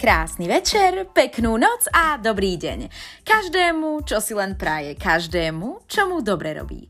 [0.00, 2.88] Krásny večer, peknú noc a dobrý deň.
[3.20, 6.88] Každému, čo si len praje, každému, čo mu dobre robí.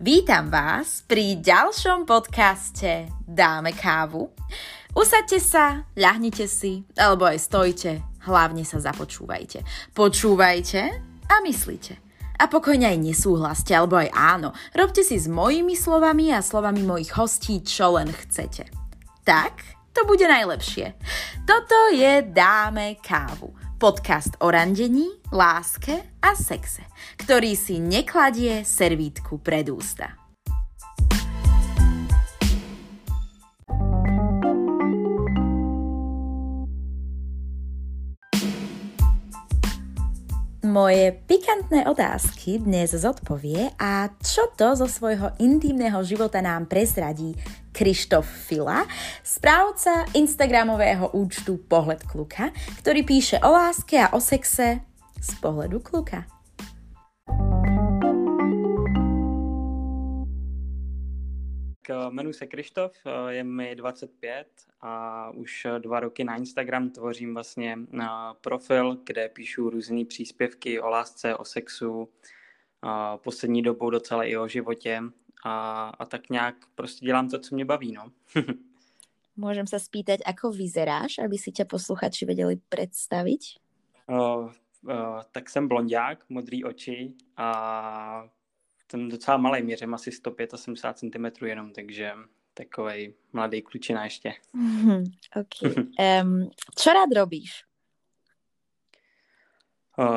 [0.00, 4.32] Vítam vás pri ďalšom podcaste Dáme kávu.
[4.96, 9.92] Usaďte sa, ľahnite si, alebo aj stojte, hlavne sa započúvajte.
[9.92, 10.80] Počúvajte
[11.28, 12.00] a myslíte.
[12.40, 14.56] A pokojne aj nesúhlaste, alebo aj áno.
[14.72, 18.72] Robte si s mojimi slovami a slovami mojich hostí, čo len chcete.
[19.28, 20.92] Tak, to bude najlepšie.
[21.48, 23.56] Toto je Dáme kávu.
[23.80, 26.84] Podcast o randení, láske a sexe,
[27.16, 30.25] ktorý si nekladie servítku pred ústa.
[40.76, 47.32] Moje pikantné otázky dnes zodpovie a čo to zo svojho intimného života nám prezradí
[47.72, 48.84] Krištof Fila,
[49.24, 52.52] správca Instagramového účtu Pohled kluka,
[52.84, 54.84] ktorý píše o láske a o sexe
[55.16, 56.28] z pohledu kluka.
[61.88, 62.92] Jmenuji se Krištof,
[63.28, 64.46] je mi 25
[64.80, 67.78] a už dva roky na Instagram tvořím vlastně
[68.40, 72.08] profil, kde píšu různé příspěvky o lásce, o sexu,
[73.16, 75.02] poslední dobou docela i o životě
[75.44, 78.12] a, a tak nějak prostě dělám to, co mě baví, no.
[79.36, 83.40] Můžem se spýtať, ako vyzeráš, aby si tě posluchači věděli představit?
[84.08, 84.52] Uh, uh,
[85.32, 88.28] tak jsem blondiák, modrý oči a
[88.90, 92.12] jsem docela malý, měřím asi 185 cm jenom, takže
[92.54, 94.34] takový mladý klučina ještě.
[94.52, 95.04] Mm,
[95.40, 95.74] ok.
[96.22, 97.64] Um, co rád robíš?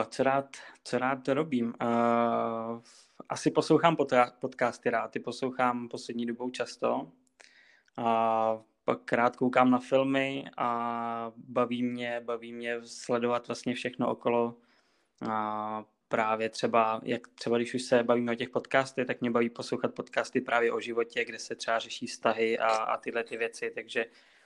[0.10, 1.74] Co, rád, co rád robím?
[1.82, 2.82] Uh,
[3.30, 3.98] asi poslouchám
[4.40, 7.12] podcasty rád, ty poslouchám poslední dobou často.
[7.98, 14.56] A pak rád koukám na filmy a baví mě, baví mě sledovat vlastně všechno okolo.
[15.30, 19.50] A právě třeba, jak třeba když už se bavíme o těch podcastech, tak mě baví
[19.50, 23.72] poslouchat podcasty právě o životě, kde se třeba řeší vztahy a, a tyhle ty věci,
[23.76, 24.06] takže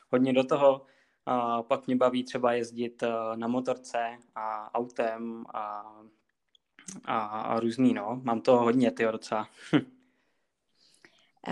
[0.09, 0.85] hodně do toho.
[1.25, 5.94] A pak mě baví třeba jezdit eh, na motorce a autem a,
[7.06, 8.22] a, a různý, no.
[8.24, 9.50] Mám to hodně, ty docela.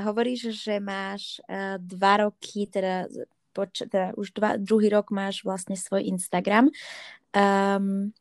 [0.03, 3.05] Hovoríš, že máš uh, dva roky, teda,
[3.53, 6.69] poč- teda už dva, druhý rok máš vlastně svoj Instagram.
[7.77, 8.11] Um,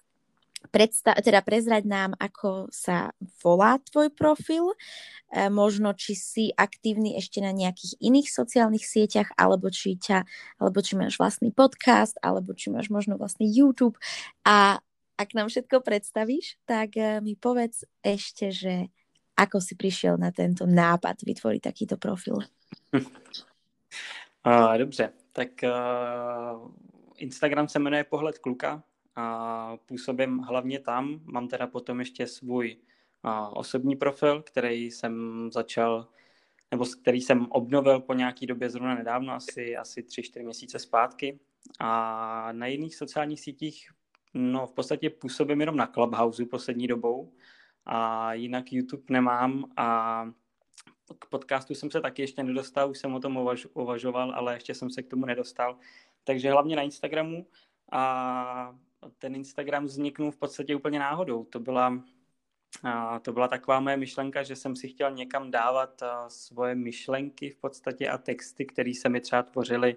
[0.69, 4.77] predsta- teda prezrať nám, ako sa volá tvoj profil,
[5.33, 10.29] e, možno či si aktívny ešte na nejakých iných sociálnych sieťach, alebo či, ťa,
[10.61, 13.97] alebo či máš vlastný podcast, alebo či máš možno vlastný YouTube.
[14.45, 14.85] A
[15.17, 18.93] ak nám všetko predstavíš, tak e, mi povedz ešte, že
[19.41, 22.45] ako si prišiel na tento nápad vytvoriť takýto profil.
[24.79, 26.71] Dobře, tak uh,
[27.17, 28.83] Instagram se jmenuje Pohled kluka,
[29.87, 31.21] působím hlavně tam.
[31.25, 32.77] Mám teda potom ještě svůj
[33.53, 36.09] osobní profil, který jsem začal,
[36.71, 41.41] nebo který jsem obnovil po nějaký době zrovna nedávno, asi, asi 3-4 měsíce zpátky.
[41.81, 43.91] A na jiných sociálních sítích
[44.35, 47.33] no v podstatě působím jenom na Clubhouse poslední dobou
[47.87, 50.25] a jinak YouTube nemám a
[51.19, 54.75] k podcastu jsem se taky ještě nedostal, už jsem o tom uvaž, uvažoval, ale ještě
[54.75, 55.79] jsem se k tomu nedostal.
[56.25, 57.47] Takže hlavně na Instagramu
[57.93, 58.79] a
[59.19, 61.45] ten Instagram vzniknul v podstatě úplně náhodou.
[61.45, 62.03] To byla,
[63.23, 68.09] to byla taková moje myšlenka, že jsem si chtěl někam dávat svoje myšlenky v podstatě
[68.09, 69.97] a texty, které se mi třeba tvořily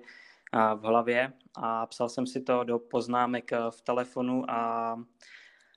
[0.76, 4.96] v hlavě a psal jsem si to do poznámek v telefonu a,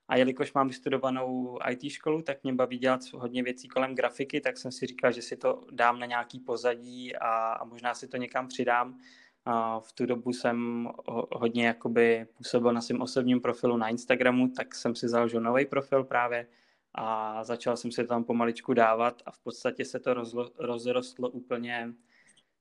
[0.08, 4.58] a jelikož mám vystudovanou IT školu, tak mě baví dělat hodně věcí kolem grafiky, tak
[4.58, 8.16] jsem si říkal, že si to dám na nějaký pozadí a, a možná si to
[8.16, 8.98] někam přidám
[9.46, 10.88] a v tu dobu jsem
[11.32, 16.04] hodně jakoby působil na svém osobním profilu na Instagramu, tak jsem si založil nový profil
[16.04, 16.46] právě
[16.94, 21.92] a začal jsem si tam pomaličku dávat a v podstatě se to rozlo, rozrostlo úplně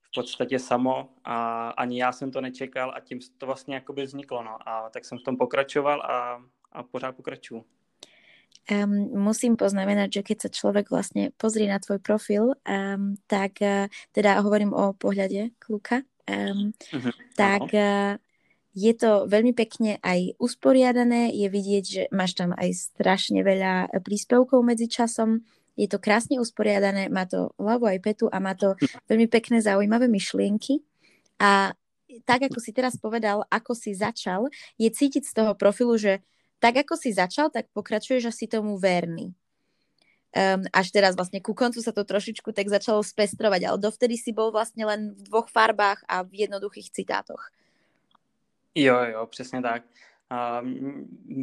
[0.01, 4.43] v podstatě samo a ani já jsem to nečekal a tím to vlastně jakoby vzniklo.
[4.43, 4.69] No.
[4.69, 7.65] A tak jsem v tom pokračoval a, a pořád pokračuju.
[8.65, 13.85] Um, musím poznamenať, že keď sa človek vlastne pozrie na tvoj profil, um, tak uh,
[14.09, 16.73] teda hovorím o pohľade kluka, um,
[17.33, 18.19] tak uh,
[18.75, 24.59] je to veľmi pekne aj usporiadané, je vidieť, že máš tam aj strašne veľa príspevkov
[24.59, 25.47] medzi časom,
[25.79, 28.75] je to krásne usporiadané, má to hlavu aj petu a má to
[29.07, 30.83] veľmi pekné zaujímavé myšlienky.
[31.39, 31.71] A
[32.23, 34.47] tak, ako si teraz povedal, ako si začal,
[34.79, 36.23] je cítiť z toho profilu, že
[36.63, 39.35] tak, ako si začal, tak pokračuješ a si tomu verný
[40.35, 44.35] um, až teraz vlastne ku koncu sa to trošičku tak začalo spestrovať, ale dovtedy si
[44.35, 47.51] bol vlastne len v dvoch farbách a v jednoduchých citátoch.
[48.75, 49.83] Jo, jo, přesně tak.
[50.31, 50.69] Uh,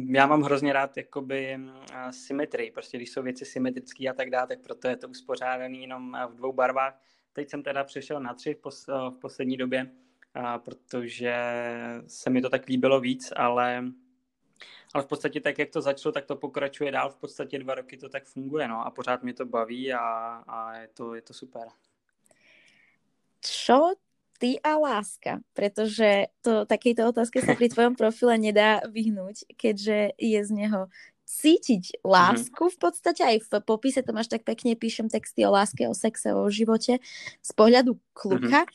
[0.09, 4.47] já mám hrozně rád jakoby uh, symetrii, prostě když jsou věci symetrické a tak dále,
[4.47, 6.99] tak proto je to uspořádané jenom v dvou barvách.
[7.33, 9.89] Teď jsem teda přešel na tři v, pos, v poslední době,
[10.37, 11.35] uh, protože
[12.07, 13.83] se mi to tak líbilo víc, ale
[14.93, 17.09] ale v podstatě tak, jak to začalo, tak to pokračuje dál.
[17.09, 19.99] V podstatě dva roky to tak funguje, no a pořád mě to baví a,
[20.47, 21.67] a je, to, je to super.
[23.41, 23.93] Čo
[24.39, 30.39] ty a láska, pretože to, takejto otázke sa pri tvojom profile nedá vyhnúť, keďže je
[30.43, 30.87] z neho
[31.23, 35.87] cítiť lásku v podstate aj v popise to máš tak pekne, píšem texty o láske,
[35.87, 36.99] o sexe, o živote
[37.39, 38.67] z pohľadu kluka.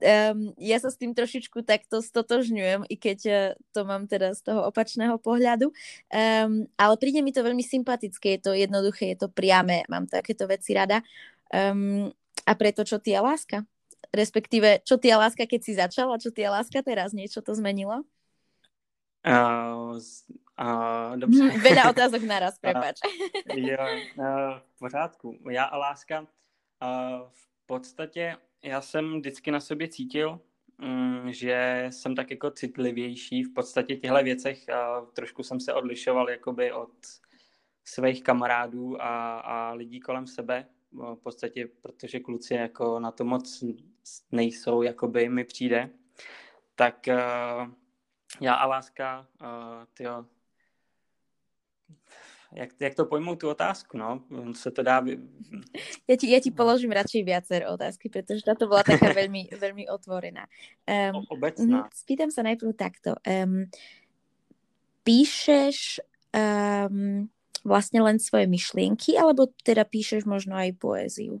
[0.00, 3.38] Um, ja sa s tým trošičku takto stotožňujem, i keď uh,
[3.76, 5.70] to mám teda z toho opačného pohľadu.
[6.10, 10.48] Um, ale príde mi to veľmi sympatické, je to jednoduché, je to priame, mám takéto
[10.48, 11.04] veci rada.
[11.52, 12.08] Um,
[12.48, 13.62] a preto, čo ty a láska?
[14.10, 17.54] respektíve čo ty a láska, keď si začala, čo ty a láska teraz, niečo to
[17.54, 18.02] zmenilo?
[19.20, 20.00] Uh,
[20.56, 21.58] uh, dobře.
[21.64, 22.98] Veda otázok naraz, prepač.
[23.04, 23.84] Uh, jo,
[24.18, 24.24] uh,
[24.58, 25.38] v pořádku.
[25.50, 26.20] Já a láska.
[26.20, 30.40] Uh, v podstatě já jsem vždycky na sobě cítil,
[30.82, 34.64] um, že jsem tak jako citlivější v podstatě těchto věcech.
[34.68, 36.92] Uh, trošku jsem se odlišoval jakoby od
[37.84, 43.64] svých kamarádů a, a lidí kolem sebe v podstatě, protože kluci jako na to moc
[44.32, 45.90] nejsou, jakoby mi přijde,
[46.74, 47.70] tak uh,
[48.40, 50.26] já a láska, uh, tyjo,
[52.52, 54.24] jak, jak to pojmou tu otázku, no?
[54.54, 55.04] Se to dá...
[56.08, 60.50] Ja ti, ja ti položím radšej viacer otázky, pretože táto bola taká veľmi, veľmi otvorená.
[60.86, 61.86] Um, Obecná.
[61.94, 63.14] Spýtam sa najprv takto.
[63.22, 63.70] Um,
[65.06, 66.02] píšeš
[66.34, 67.30] um,
[67.62, 71.38] vlastne len svoje myšlienky, alebo teda píšeš možno aj poéziu?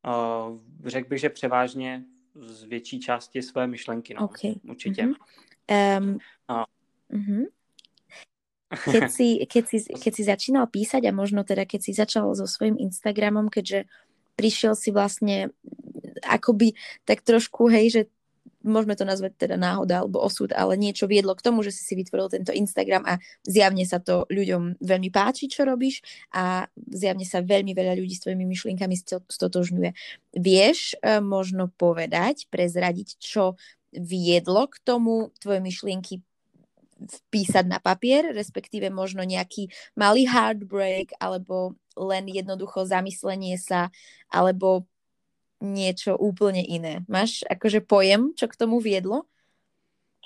[0.00, 4.54] Uh, řekl bych, že převážně z větší části své myšlenky, no, okay.
[4.62, 5.02] určitě.
[5.02, 5.98] Mm-hmm.
[5.98, 6.18] Um,
[6.48, 6.64] uh.
[7.12, 7.46] uh-huh.
[8.68, 12.44] Keď si, keď, si, keď si začínal písať a možno teda keď si začal so
[12.44, 13.88] svojím Instagramom, keďže
[14.38, 15.50] prišiel si vlastne
[16.22, 18.02] akoby tak trošku, hej, že
[18.66, 21.94] môžeme to nazvať teda náhoda alebo osud, ale niečo viedlo k tomu, že si si
[21.94, 23.16] vytvoril tento Instagram a
[23.46, 26.02] zjavne sa to ľuďom veľmi páči, čo robíš
[26.34, 28.94] a zjavne sa veľmi veľa ľudí s tvojimi myšlienkami
[29.30, 29.90] stotožňuje.
[30.36, 33.56] Vieš e, možno povedať, prezradiť, čo
[33.94, 36.20] viedlo k tomu tvoje myšlienky
[36.98, 43.90] vpísať na papier, respektíve možno nejaký malý heartbreak, alebo len jednoducho zamyslenie sa,
[44.30, 44.86] alebo
[45.58, 47.02] niečo úplne iné.
[47.10, 49.26] Máš akože pojem, čo k tomu viedlo?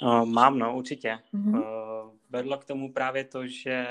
[0.02, 1.18] Uh, mám, no, určitě.
[1.34, 1.60] Uh-huh.
[1.60, 3.86] Uh, vedlo k tomu právě to, že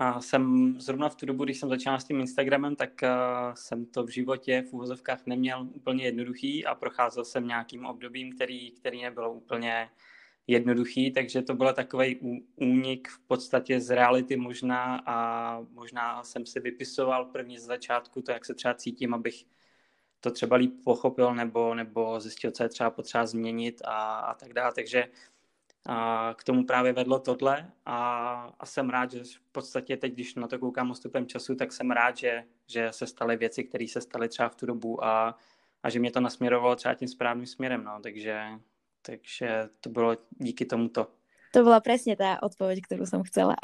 [0.00, 3.86] uh, jsem zrovna v tu dobu, když jsem začal s tím Instagramem, tak uh, jsem
[3.86, 9.02] to v životě v úvozovkách neměl úplně jednoduchý a procházel jsem nějakým obdobím, který, který
[9.02, 9.88] nebylo úplně
[10.46, 12.20] jednoduchý, takže to byl takový
[12.56, 18.32] únik v podstatě z reality možná a možná jsem si vypisoval první z začátku to,
[18.32, 19.44] jak se třeba cítím, abych
[20.20, 24.52] to třeba líp pochopil nebo, nebo zjistil, co je třeba potřeba změnit a, a tak
[24.52, 24.72] dále.
[24.74, 25.08] Takže
[25.88, 27.98] a k tomu právě vedlo tohle a,
[28.60, 31.90] a jsem rád, že v podstatě teď, když na to koukám ostupem času, tak jsem
[31.90, 35.38] rád, že, že se staly věci, které se staly třeba v tu dobu a,
[35.82, 38.42] a že mě to nasměrovalo třeba tím správným směrem, no, takže,
[39.06, 41.06] takže to bylo díky tomuto.
[41.54, 43.56] To bola presne tá odpoveď, ktorú som chcela.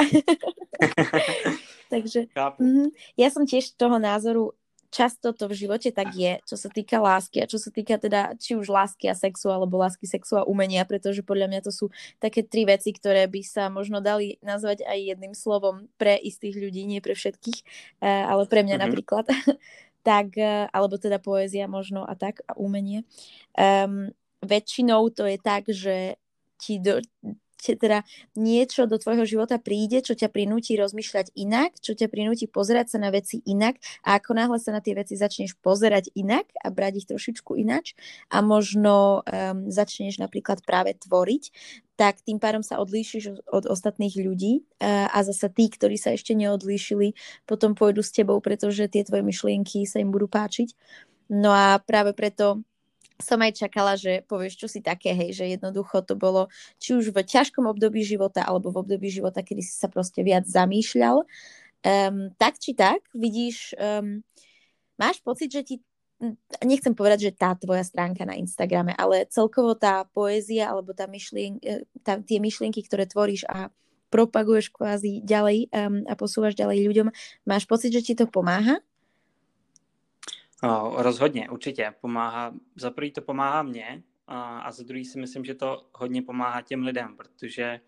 [1.93, 2.89] Takže mm,
[3.21, 4.57] ja som tiež toho názoru,
[4.89, 8.33] často to v živote tak je, čo sa týka lásky a čo sa týka teda
[8.41, 11.87] či už lásky a sexu alebo lásky, sexu a umenia, pretože podľa mňa to sú
[12.17, 16.89] také tri veci, ktoré by sa možno dali nazvať aj jedným slovom pre istých ľudí,
[16.89, 17.61] nie pre všetkých,
[18.01, 18.85] eh, ale pre mňa mm-hmm.
[18.89, 19.27] napríklad.
[20.09, 23.05] tak, eh, alebo teda poézia možno a tak a umenie.
[23.53, 26.19] Um, väčšinou to je tak, že
[26.59, 27.03] ti do,
[27.63, 28.03] teda
[28.35, 32.99] niečo do tvojho života príde, čo ťa prinúti rozmýšľať inak, čo ťa prinúti pozerať sa
[32.99, 37.07] na veci inak a ako náhle sa na tie veci začneš pozerať inak a brať
[37.07, 37.95] ich trošičku inač
[38.35, 41.55] a možno um, začneš napríklad práve tvoriť,
[41.95, 47.15] tak tým pádom sa odlíšiš od ostatných ľudí a zasa tí, ktorí sa ešte neodlíšili,
[47.47, 50.75] potom pôjdu s tebou, pretože tie tvoje myšlienky sa im budú páčiť.
[51.31, 52.67] No a práve preto
[53.19, 57.13] som aj čakala, že povieš čo si také, hej, že jednoducho to bolo či už
[57.13, 61.27] v ťažkom období života, alebo v období života, kedy si sa proste viac zamýšľal.
[61.83, 64.23] Um, tak či tak, vidíš, um,
[64.95, 65.77] máš pocit, že ti
[66.63, 71.59] nechcem povedať, že tá tvoja stránka na Instagrame, ale celkovo tá poézia alebo tá myšlien,
[71.59, 73.75] e, tá, tie myšlienky, ktoré tvoríš a
[74.13, 77.09] propaguješ kvázi ďalej um, a posúvaš ďalej ľuďom,
[77.49, 78.79] máš pocit, že ti to pomáha?
[80.63, 81.95] No, rozhodně, určitě.
[82.01, 86.23] Pomáhá, za prvý to pomáhá mně a, a za druhý si myslím, že to hodně
[86.23, 87.81] pomáhá těm lidem, protože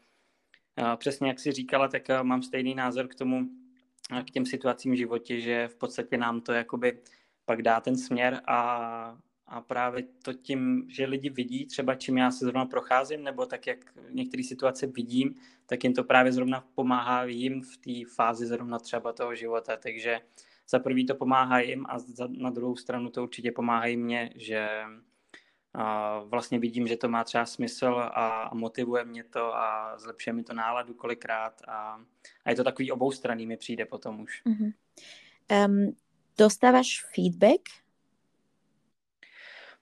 [0.76, 3.49] a, přesně jak si říkala, tak a, mám stejný názor k tomu,
[4.11, 6.99] a, k těm situacím v životě, že v podstatě nám to jakoby
[7.45, 12.31] pak dá ten směr a, a právě to tím, že lidi vidí třeba, čím já
[12.31, 13.78] se zrovna procházím, nebo tak, jak
[14.11, 15.35] některé situace vidím,
[15.66, 19.76] tak jim to právě zrovna pomáhá jim v té fázi zrovna třeba toho života.
[19.76, 20.21] Takže
[20.68, 24.30] za prvý to pomáhá jim a za, na druhou stranu to určitě pomáhá i mně,
[24.37, 24.68] že
[25.76, 30.42] a vlastně vidím, že to má třeba smysl a, motivuje mě to a zlepšuje mi
[30.42, 32.00] to náladu kolikrát a,
[32.44, 34.42] a je to takový oboustranný mi přijde potom už.
[34.47, 34.73] Mm-hmm.
[35.66, 35.97] Um,
[36.38, 37.61] dostáváš feedback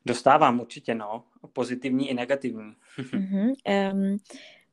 [0.07, 1.25] Dostávám určitě, no.
[1.53, 2.77] Pozitivní i negativní.
[2.99, 3.55] uh-huh.
[3.93, 4.17] um,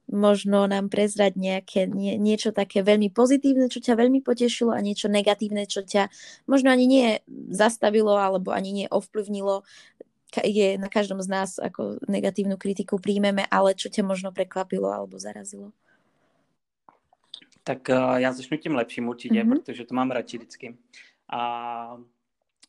[0.09, 5.07] možno nám prezrať nejaké, nie, niečo také veľmi pozitívne, čo ťa veľmi potešilo a niečo
[5.07, 6.09] negatívne, čo ťa
[6.49, 7.07] možno ani nie
[7.53, 9.63] zastavilo alebo ani nie ovplyvnilo.
[10.45, 15.17] Je na každom z nás ako negatívnu kritiku príjmeme, ale čo ťa možno prekvapilo alebo
[15.17, 15.73] zarazilo?
[17.63, 19.49] Tak uh, já začnu tím lepším určitě, mm-hmm.
[19.49, 20.77] protože to mám radši vždycky.
[21.29, 21.97] A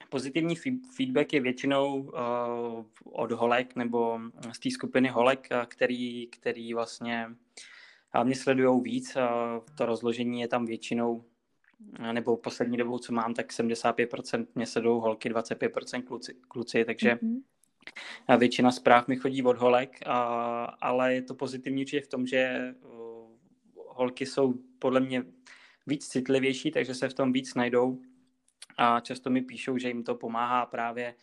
[0.08, 0.56] Pozitivní
[0.96, 4.20] feedback je většinou uh, od holek nebo
[4.52, 7.26] z té skupiny holek, eh, který, který vlastně
[8.16, 9.16] uh, mě sledují víc.
[9.16, 9.22] Uh,
[9.76, 11.24] to rozložení je tam většinou,
[12.12, 18.38] nebo poslední dobou, co mám, tak 75% mě sledují holky, 25% kluci, kluci takže mm-hmm.
[18.38, 20.12] většina zpráv mi chodí od holek, uh,
[20.80, 23.00] ale je to pozitivní určitě v tom, že uh,
[23.88, 25.24] holky jsou podle mě
[25.86, 28.00] víc citlivější, takže se v tom víc najdou
[28.80, 31.14] a často mi píšou, že jim to pomáhá právě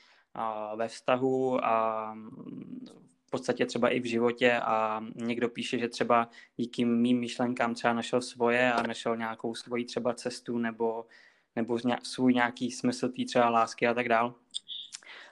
[0.76, 2.16] ve vztahu a
[3.28, 7.94] v podstatě třeba i v životě a někdo píše, že třeba díky mým myšlenkám třeba
[7.94, 11.06] našel svoje a našel nějakou svoji třeba cestu nebo,
[11.56, 14.36] nebo svůj nějaký smysl té třeba lásky a tak dál.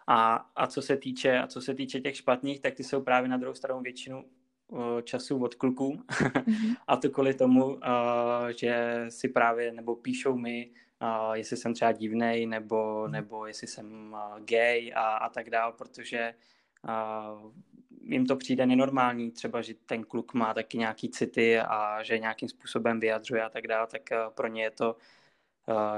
[0.07, 3.29] A, a, co se týče, a co se týče těch špatných, tak ty jsou právě
[3.29, 4.25] na druhou stranu většinu
[5.03, 6.75] času od kluků mm-hmm.
[6.87, 7.79] a to kvůli tomu,
[8.57, 13.11] že si právě nebo píšou mi uh, jestli jsem třeba divnej, nebo, mhm.
[13.11, 16.33] nebo jestli jsem uh, gay a, a tak dál, protože
[16.83, 17.51] uh,
[18.01, 22.49] jim to přijde nenormální, třeba, že ten kluk má taky nějaký city a že nějakým
[22.49, 24.01] způsobem vyjadřuje a tak dále, tak
[24.35, 24.95] pro ně je to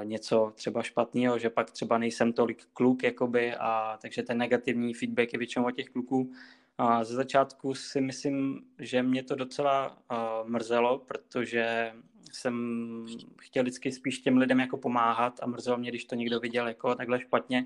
[0.03, 5.33] něco třeba špatného, že pak třeba nejsem tolik kluk, jakoby, a takže ten negativní feedback
[5.33, 6.31] je většinou od těch kluků.
[6.77, 11.93] A ze začátku si myslím, že mě to docela uh, mrzelo, protože
[12.31, 13.05] jsem
[13.41, 16.95] chtěl vždycky spíš těm lidem jako pomáhat a mrzelo mě, když to někdo viděl jako
[16.95, 17.65] takhle špatně,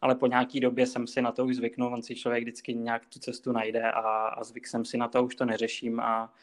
[0.00, 3.06] ale po nějaký době jsem si na to už zvyknul, on si člověk vždycky nějak
[3.06, 6.34] tu cestu najde a, a zvyk jsem si na to, už to neřeším a,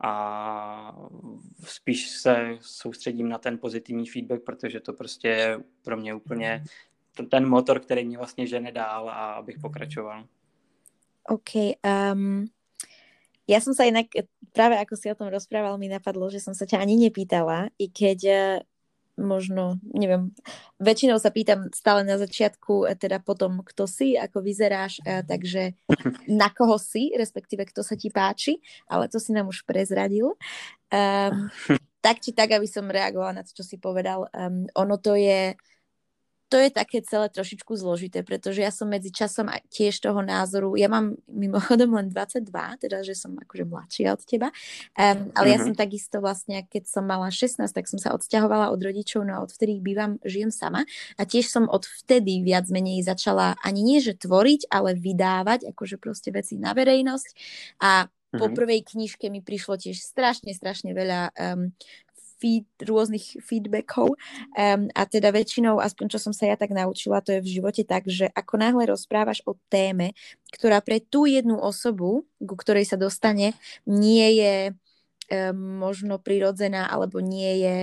[0.00, 0.98] a
[1.64, 6.64] spíš se soustředím na ten pozitivní feedback, protože to prostě je pro mě úplně
[7.30, 10.24] ten motor, který mě vlastně žene dál a abych pokračoval.
[11.28, 11.78] OK.
[11.82, 12.46] Um,
[13.46, 14.10] ja som sa inak,
[14.50, 17.86] práve ako si o tom rozprával, mi napadlo, že som sa ťa ani nepýtala, i
[17.86, 18.38] keď e,
[19.14, 20.34] možno, neviem,
[20.82, 25.78] väčšinou sa pýtam stále na začiatku, e, teda potom, kto si, ako vyzeráš, e, takže
[26.42, 28.58] na koho si, respektíve kto sa ti páči,
[28.90, 30.34] ale to si nám už prezradil.
[30.90, 31.46] Um,
[32.04, 35.54] tak či tak, aby som reagovala na to, čo si povedal, um, ono to je
[36.46, 40.86] to je také celé trošičku zložité, pretože ja som medzi časom tiež toho názoru, ja
[40.86, 44.54] mám mimochodom len 22, teda že som akože mladšia od teba, um,
[44.94, 45.50] ale mm-hmm.
[45.50, 49.42] ja som takisto vlastne, keď som mala 16, tak som sa odsťahovala od rodičov, no
[49.42, 50.86] a odvtedy bývam, žijem sama
[51.18, 55.98] a tiež som od vtedy viac menej začala ani nie, že tvoriť, ale vydávať akože
[55.98, 57.28] proste veci na verejnosť
[57.82, 58.54] a po mhm.
[58.54, 61.72] prvej knižke mi prišlo tiež strašne, strašne veľa um,
[62.46, 67.34] feed, rôznych feedbackov um, a teda väčšinou, aspoň čo som sa ja tak naučila, to
[67.34, 70.14] je v živote tak, že ako náhle rozprávaš o téme,
[70.54, 74.54] ktorá pre tú jednu osobu, ku ktorej sa dostane, nie je
[75.50, 77.76] um, možno prirodzená alebo nie je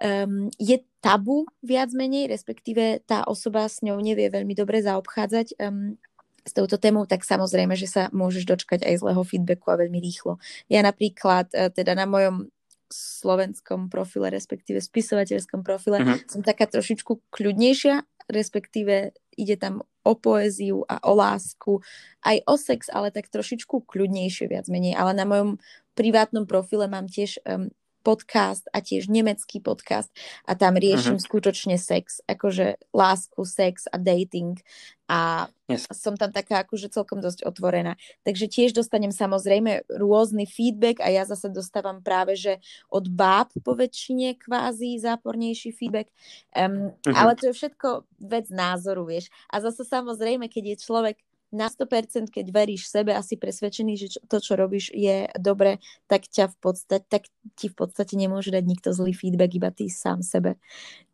[0.00, 6.00] um, je tabu viac menej, respektíve tá osoba s ňou nevie veľmi dobre zaobchádzať um,
[6.44, 10.36] s touto témou, tak samozrejme, že sa môžeš dočkať aj zlého feedbacku a veľmi rýchlo.
[10.68, 12.52] Ja napríklad, e, teda na mojom
[12.94, 16.22] slovenskom profile, respektíve spisovateľskom profile, uh-huh.
[16.30, 21.82] som taká trošičku kľudnejšia, respektíve ide tam o poéziu a o lásku,
[22.22, 24.94] aj o sex, ale tak trošičku kľudnejšie viac menej.
[24.94, 25.50] Ale na mojom
[25.98, 27.72] privátnom profile mám tiež um,
[28.04, 30.12] podcast a tiež nemecký podcast
[30.44, 31.24] a tam riešim uh-huh.
[31.24, 34.60] skutočne sex, akože lásku, sex a dating
[35.08, 35.84] a yes.
[35.92, 37.96] som tam taká akože celkom dosť otvorená.
[38.24, 43.76] Takže tiež dostanem samozrejme rôzny feedback a ja zase dostávam práve, že od báb po
[43.76, 46.08] väčšine kvázi zápornejší feedback,
[46.56, 47.16] um, uh-huh.
[47.16, 49.28] ale to je všetko vec názoru, vieš.
[49.48, 51.16] A zase samozrejme, keď je človek
[51.52, 56.26] na 100%, keď veríš sebe a si presvedčený, že to, čo robíš, je dobre, tak,
[56.26, 57.22] ťa v podstate, tak
[57.54, 60.58] ti v podstate nemôže dať nikto zlý feedback, iba ty sám sebe.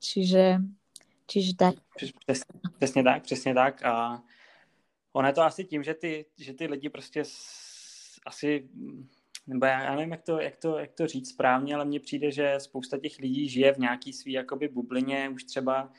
[0.01, 0.65] Čiže,
[1.27, 1.75] čiže tak.
[1.97, 3.85] Přesně, přesně tak, přesně tak.
[3.85, 4.23] A
[5.13, 7.23] ono je to asi tím, že ty, že ty lidi prostě
[8.27, 8.69] asi
[9.47, 12.31] nebo já, já nevím, jak to, jak, to, jak to říct správně, ale mně přijde,
[12.31, 15.93] že spousta těch lidí žije v nějaký svý jakoby bublině, už třeba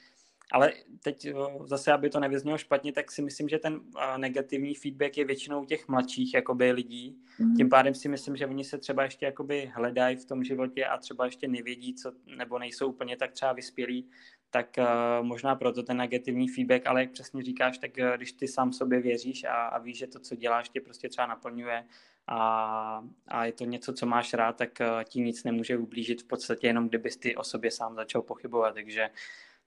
[0.52, 1.28] ale teď
[1.66, 3.80] zase, aby to nevyznělo špatně, tak si myslím, že ten
[4.18, 7.18] negativní feedback je většinou těch mladších jakoby, lidí.
[7.40, 7.56] Mm.
[7.56, 10.98] Tím pádem si myslím, že oni se třeba ještě jakoby hledají v tom životě a
[10.98, 14.10] třeba ještě nevědí, co, nebo nejsou úplně tak třeba vyspělí,
[14.50, 18.48] tak uh, možná proto ten negativní feedback, ale jak přesně říkáš, tak uh, když ty
[18.48, 21.86] sám sobě věříš a, a víš, že to, co děláš, tě prostě třeba naplňuje
[22.28, 26.28] a, a je to něco, co máš rád, tak uh, ti nic nemůže ublížit v
[26.28, 29.10] podstatě jenom kdybys ty o sobě sám začal pochybovat, takže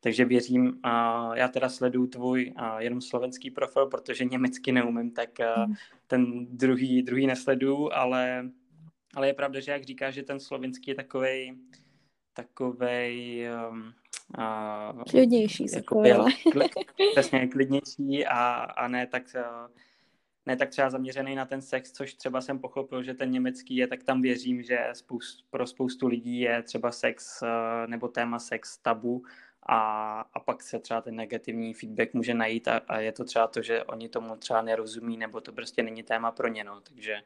[0.04, 5.38] takže věřím, a já teda sleduju tvůj a jenom slovenský profil, protože německy neumím, tak
[5.56, 5.75] hmm.
[6.06, 8.50] ten druhý, druhý nesleduju, ale,
[9.14, 11.54] ale je pravda, že jak říkáš, že ten slovenský je takovej,
[12.32, 13.92] takovej um,
[14.38, 16.02] a, klidnější se jako
[17.12, 19.23] přesně klidnější a, a ne tak
[20.46, 23.87] ne tak třeba zaměřený na ten sex, což třeba jsem pochopil, že ten německý je,
[23.87, 27.42] tak tam věřím, že spoust, pro spoustu lidí je třeba sex
[27.87, 29.25] nebo téma sex tabu
[29.66, 33.47] a, a pak se třeba ten negativní feedback může najít a, a je to třeba
[33.47, 36.80] to, že oni tomu třeba nerozumí nebo to prostě není téma pro ně, no.
[36.80, 37.23] takže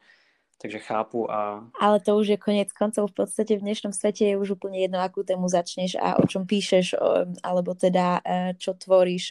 [0.58, 1.70] takže chápu a...
[1.80, 4.98] Ale to už je konec koncov, v podstate v dnešnom svete je už úplne jedno,
[4.98, 6.98] akú tému začneš a o čom píšeš,
[7.46, 9.30] alebo teda e, čo tvoríš,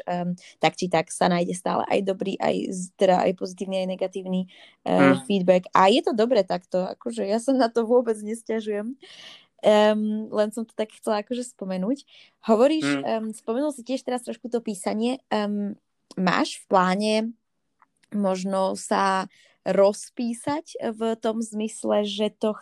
[0.64, 2.56] tak či tak sa nájde stále aj dobrý, aj,
[2.96, 4.42] teda aj pozitívny, aj negatívny
[4.88, 5.28] hmm.
[5.28, 5.68] feedback.
[5.76, 8.96] A je to dobre takto, akože ja sa na to vôbec nestiažujem.
[9.66, 12.06] Um, len som to tak chcela akože spomenúť.
[12.46, 13.02] Hovoríš, mm.
[13.02, 15.18] um, spomenul si tiež teraz trošku to písanie.
[15.34, 15.74] Um,
[16.14, 17.14] máš v pláne
[18.14, 19.28] možno sa
[19.68, 22.56] rozpísať v tom zmysle, že to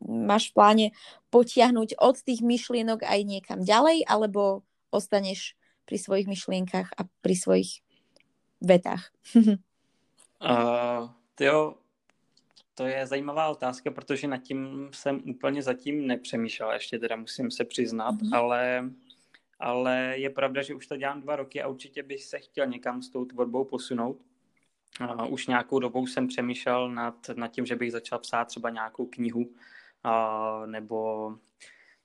[0.00, 0.86] máš v pláne
[1.28, 5.52] potiahnuť od tých myšlienok aj niekam ďalej, alebo ostaneš
[5.84, 7.84] pri svojich myšlienkach a pri svojich
[8.64, 9.12] vetách?
[10.40, 11.76] uh, jo,
[12.78, 17.64] to je zajímavá otázka, protože nad tím jsem úplně zatím nepřemýšlel, ještě teda musím se
[17.64, 18.36] přiznat, mm-hmm.
[18.36, 18.90] ale,
[19.58, 23.02] ale je pravda, že už to dělám dva roky a určitě bych se chtěl někam
[23.02, 24.20] s tou tvorbou posunout.
[25.00, 29.06] Uh, už nějakou dobou jsem přemýšlel nad, nad tím, že bych začal psát třeba nějakou
[29.06, 31.32] knihu uh, nebo,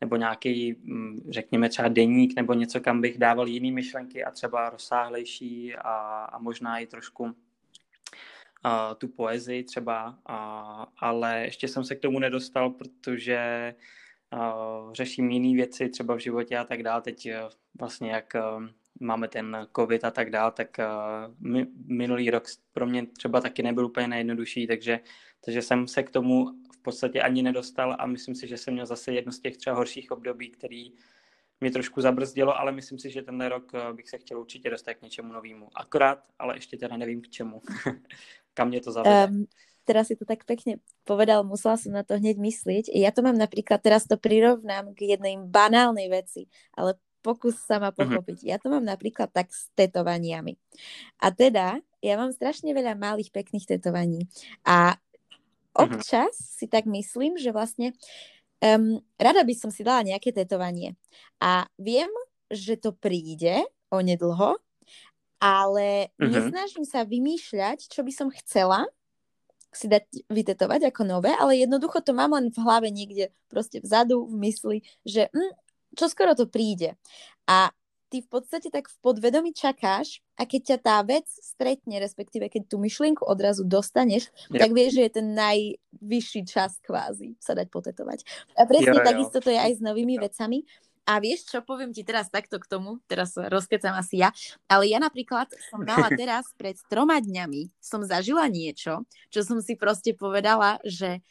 [0.02, 4.70] nebo nějaký, mm, řekněme třeba deník nebo něco, kam bych dával jiné myšlenky a třeba
[4.70, 5.90] rozsáhlejší a,
[6.24, 7.36] a možná i trošku
[8.98, 13.74] tu poezii třeba, uh, ale ještě jsem se k tomu nedostal, protože
[14.34, 17.02] uh, řeším jiné věci třeba v životě a tak dále.
[17.02, 18.64] Teď uh, vlastně jak uh,
[19.00, 22.44] máme ten covid a tak dále, tak uh, mi, minulý rok
[22.74, 25.00] pro mě třeba taky nebyl úplně nejjednodušší, takže,
[25.46, 28.86] takže jsem se k tomu v podstatě ani nedostal a myslím si, že jsem měl
[28.86, 30.92] zase jedno z těch třeba horších období, který
[31.62, 35.02] mě trošku zabrzdilo, ale myslím si, že tenhle rok bych se chtěl určitě dostat k
[35.02, 35.70] něčemu novému.
[35.76, 37.62] Akorát, ale ještě teda nevím k čemu.
[38.54, 39.28] kam mě to zavede.
[39.28, 39.46] Um,
[39.86, 42.86] teraz si to tak pekne povedal, musela som na to hneď myslieť.
[42.94, 46.46] Ja to mám napríklad, teraz to prirovnám k jednej banálnej veci,
[46.78, 47.98] ale pokus sa ma mhm.
[47.98, 48.38] pochopiť.
[48.46, 50.58] Ja to mám napríklad tak s tetovaniami.
[51.22, 54.26] A teda, ja mám strašne veľa malých pekných tetovaní.
[54.66, 55.02] A mhm.
[55.76, 57.94] občas si tak myslím, že vlastne
[58.62, 60.98] um, rada by som si dala nejaké tetovanie.
[61.42, 62.10] A viem,
[62.52, 64.60] že to príde onedlho,
[65.42, 66.30] ale uh-huh.
[66.30, 68.86] nesnažím sa vymýšľať, čo by som chcela
[69.72, 74.28] si dať vytetovať ako nové, ale jednoducho to mám len v hlave niekde proste vzadu,
[74.28, 74.78] v mysli,
[75.08, 75.56] že hm,
[75.96, 77.00] čo skoro to príde.
[77.48, 77.72] A
[78.12, 82.68] ty v podstate tak v podvedomí čakáš a keď ťa tá vec stretne, respektíve keď
[82.68, 84.68] tú myšlienku odrazu dostaneš, yep.
[84.68, 88.28] tak vieš, že je ten najvyšší čas kvázi sa dať potetovať.
[88.60, 90.28] A presne jo, takisto to je aj s novými jo.
[90.28, 90.68] vecami.
[91.10, 94.30] A vieš čo, poviem ti teraz takto k tomu, teraz rozkecam asi ja,
[94.70, 99.74] ale ja napríklad som mala teraz pred troma dňami, som zažila niečo, čo som si
[99.74, 101.26] proste povedala, že,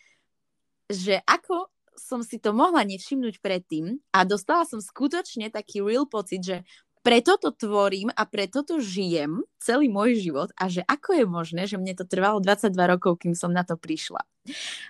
[0.91, 6.43] že ako som si to mohla nevšimnúť predtým a dostala som skutočne taký real pocit,
[6.43, 6.57] že
[7.01, 11.63] preto to tvorím a preto to žijem celý môj život a že ako je možné,
[11.65, 14.21] že mne to trvalo 22 rokov, kým som na to prišla.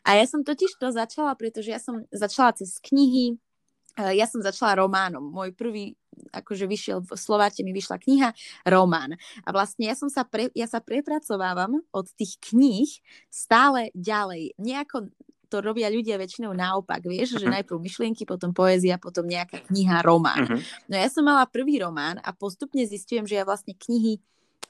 [0.03, 3.39] A ja som totiž to začala, pretože ja som začala cez knihy,
[3.99, 5.23] ja som začala románom.
[5.23, 5.99] Môj prvý
[6.31, 8.29] akože vyšiel v Slováte, mi vyšla kniha
[8.69, 9.17] Román.
[9.47, 12.91] A vlastne ja, som sa, pre, ja sa prepracovávam od tých kníh
[13.33, 14.55] stále ďalej.
[14.61, 15.09] Nejako
[15.51, 17.43] to robia ľudia väčšinou naopak, vieš, uh-huh.
[17.43, 17.55] že mhm.
[17.59, 20.47] najprv myšlienky, potom poézia, potom nejaká kniha, román.
[20.47, 20.63] Uh-huh.
[20.87, 24.23] No ja som mala prvý román a postupne zistujem, že ja vlastne knihy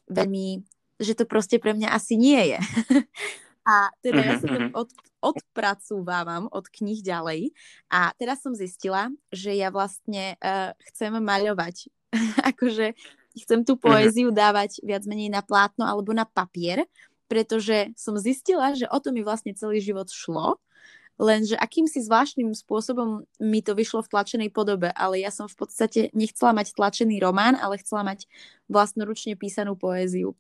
[0.09, 0.65] veľmi
[1.01, 2.59] že to proste pre mňa asi nie je.
[3.67, 4.75] a teda ja sa to mhm, mhm.
[4.75, 4.89] od,
[5.21, 7.53] odpracúvávam od knih ďalej
[7.93, 11.93] a teraz som zistila, že ja vlastne uh, chcem maľovať.
[12.51, 12.97] akože
[13.39, 16.83] chcem tú poéziu dávať viac menej na plátno alebo na papier,
[17.31, 20.59] pretože som zistila, že o to mi vlastne celý život šlo
[21.21, 26.09] lenže akýmsi zvláštnym spôsobom mi to vyšlo v tlačenej podobe, ale ja som v podstate
[26.17, 28.25] nechcela mať tlačený román, ale chcela mať
[28.73, 30.33] vlastnoručne písanú poéziu.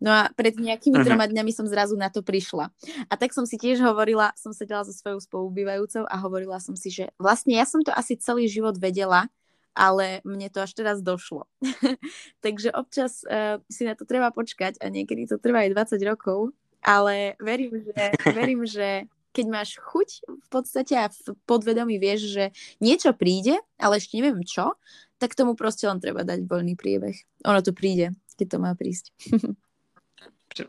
[0.00, 1.06] No a pred nejakými uh-huh.
[1.06, 2.72] troma dňami som zrazu na to prišla.
[3.12, 6.88] A tak som si tiež hovorila, som sedela so svojou spolubývajúcou a hovorila som si,
[6.88, 9.28] že vlastne ja som to asi celý život vedela,
[9.76, 11.44] ale mne to až teraz došlo.
[12.44, 16.56] Takže občas uh, si na to treba počkať a niekedy to trvá aj 20 rokov,
[16.80, 22.44] ale verím, že, verím, že keď máš chuť v podstate a v podvedomí vieš, že
[22.80, 24.76] niečo príde, ale ešte neviem čo,
[25.18, 27.16] tak tomu proste len treba dať voľný priebeh.
[27.48, 29.10] Ono to príde, keď to má prísť.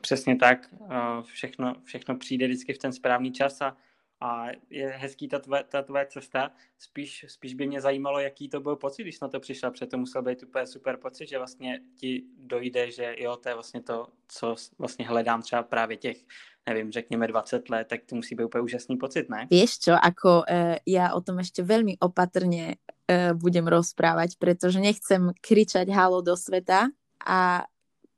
[0.02, 0.70] Přesně tak.
[1.24, 3.78] Všechno, všechno přijde vždycky v ten správný čas a,
[4.20, 6.52] a je hezký ta tvoje, ta tvoje cesta.
[6.78, 9.98] Spíš, spíš by mě zajímalo, jaký to byl pocit, když na to přišla, protože to
[9.98, 14.08] musel být úplně super pocit, že vlastně ti dojde, že jo, to je vlastně to,
[14.28, 16.18] co vlastně hledám třeba právě těch
[16.68, 19.48] nevím, řekněme 20 let, tak to musí být úplně úžasný pocit, ne?
[19.52, 25.36] Vieš čo, ako uh, ja o tom ešte veľmi opatrne uh, budem rozprávať, pretože nechcem
[25.44, 26.88] kričať halo do sveta
[27.20, 27.68] a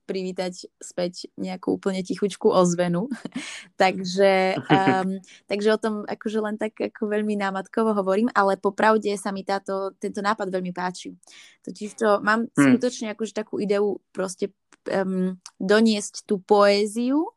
[0.06, 3.10] privítať späť nejakú úplne tichučku ozvenu.
[3.82, 5.18] takže, um,
[5.50, 9.98] takže o tom akože len tak ako veľmi námatkovo hovorím, ale popravde sa mi táto,
[9.98, 11.18] tento nápad veľmi páči.
[11.66, 12.78] Totiž to mám hmm.
[12.78, 14.54] skutočne akože takú ideu proste
[14.94, 17.35] um, doniesť tú poéziu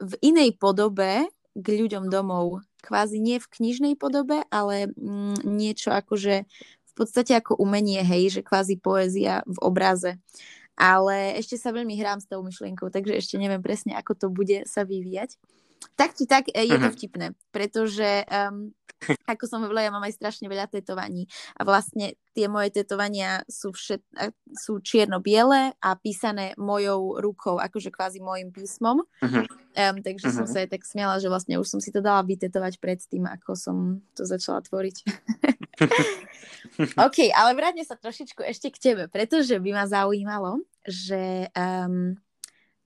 [0.00, 2.66] v inej podobe k ľuďom domov.
[2.82, 6.44] Kvázi nie v knižnej podobe, ale mm, niečo akože
[6.84, 10.18] v podstate ako umenie, hej, že kvázi poézia v obraze.
[10.74, 14.66] Ale ešte sa veľmi hrám s tou myšlienkou, takže ešte neviem presne, ako to bude
[14.66, 15.38] sa vyvíjať.
[15.92, 16.94] Tak či tak e, je to mhm.
[16.96, 18.72] vtipné, pretože um,
[19.32, 23.70] ako som hovorila, ja mám aj strašne veľa tetovaní a vlastne tie moje tetovania sú,
[23.70, 24.02] všet,
[24.58, 29.06] sú čierno-biele a písané mojou rukou, akože kvázi mojim písmom.
[29.22, 29.44] Uh-huh.
[29.74, 30.38] Um, takže uh-huh.
[30.42, 33.30] som sa aj tak smiala, že vlastne už som si to dala vytetovať pred tým,
[33.30, 33.76] ako som
[34.18, 34.96] to začala tvoriť.
[37.06, 42.18] OK, ale vráťme sa trošičku ešte k tebe, pretože by ma zaujímalo, že um,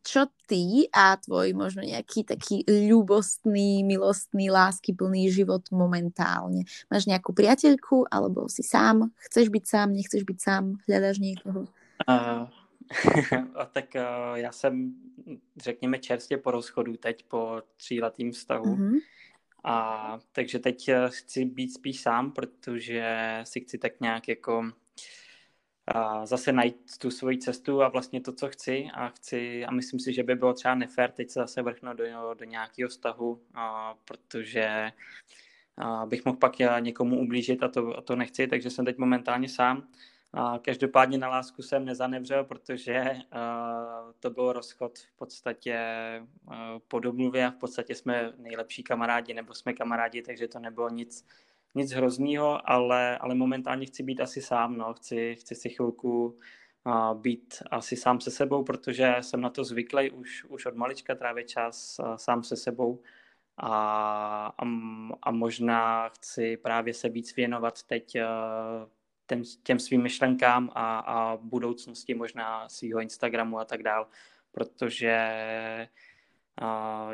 [0.09, 6.65] čo ty a tvoj možno nejaký taký ľubostný, milostný, láskyplný život momentálne?
[6.89, 9.13] Máš nejakú priateľku alebo si sám?
[9.29, 10.81] Chceš byť sám, nechceš byť sám?
[10.89, 11.69] Hľadáš niekoho?
[12.09, 12.49] Uh,
[13.77, 14.95] tak uh, já jsem,
[15.57, 18.65] řekněme, čerstvě po rozchodu teď po tříletým vztahu.
[18.65, 18.99] Uh-huh.
[19.65, 23.05] A takže teď chci být spíš sám, protože
[23.45, 24.73] si chci tak nějak jako
[25.95, 30.01] a zase najít tu svoji cestu a vlastně to, co chci a chci a myslím
[30.01, 33.95] si, že by bylo třeba nefér teď se zase vrchnout do, do nějakého vztahu, a,
[34.05, 34.93] protože
[35.77, 39.49] a bych mohl pak někomu ublížit a to, a to nechci, takže jsem teď momentálně
[39.49, 39.89] sám.
[40.33, 45.79] A každopádně na lásku jsem nezanevřel, protože uh, to byl rozchod v podstatě
[46.47, 46.55] uh,
[46.89, 51.27] po domluvě a v podstatě jsme nejlepší kamarádi nebo jsme kamarádi, takže to nebylo nic
[51.75, 54.95] nic hroznýho, ale, ale momentálně chci být asi sám, no.
[54.95, 56.39] chci, chci si chvilku
[56.87, 61.15] uh, být asi sám se sebou, protože jsem na to zvyklý už, už od malička
[61.15, 63.03] trávit čas uh, sám se sebou
[63.57, 63.73] a,
[64.59, 64.65] a,
[65.23, 68.89] a možná chci právě se víc věnovat teď uh,
[69.27, 74.09] těm, těm svým myšlenkám a, a budoucnosti možná svého Instagramu a tak dál,
[74.53, 75.29] protože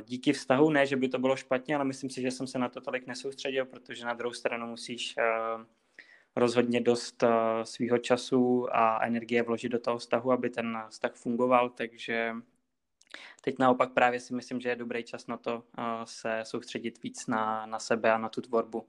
[0.00, 2.68] díky vztahu, ne, že by to bylo špatně, ale myslím si, že jsem se na
[2.68, 5.64] to tolik nesoustředil, protože na druhou stranu musíš uh,
[6.36, 7.28] rozhodně dost uh,
[7.64, 12.34] svýho času a energie vložit do toho vztahu, aby ten vztah fungoval, takže
[13.40, 17.26] teď naopak právě si myslím, že je dobrý čas na to uh, se soustředit víc
[17.26, 18.84] na, na sebe a na tu tvorbu.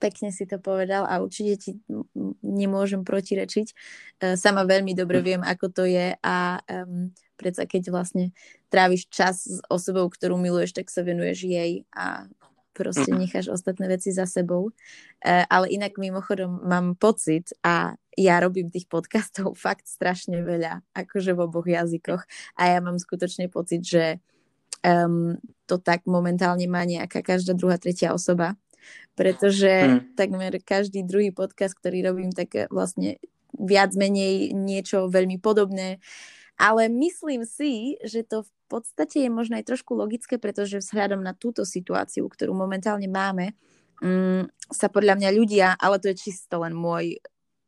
[0.00, 1.70] Pekne si to povedal a určite ti
[2.40, 3.68] nemôžem protirečiť.
[4.32, 8.32] Sama veľmi dobre viem, ako to je a um, predsa keď vlastne
[8.70, 12.30] tráviš čas s osobou, ktorú miluješ, tak sa venuješ jej a
[12.72, 13.18] proste mhm.
[13.26, 14.70] necháš ostatné veci za sebou.
[15.20, 21.34] Uh, ale inak mimochodom mám pocit a ja robím tých podcastov fakt strašne veľa, akože
[21.34, 22.22] v oboch jazykoch
[22.56, 24.22] a ja mám skutočne pocit, že
[24.86, 28.56] um, to tak momentálne má nejaká každá druhá, tretia osoba,
[29.12, 30.16] pretože hmm.
[30.16, 33.20] takmer každý druhý podcast, ktorý robím, tak vlastne
[33.60, 36.00] viac menej niečo veľmi podobné
[36.60, 41.34] ale myslím si, že to v podstate je možno aj trošku logické, pretože vzhľadom na
[41.34, 43.58] túto situáciu, ktorú momentálne máme,
[43.98, 47.18] um, sa podľa mňa ľudia, ale to je čisto len môj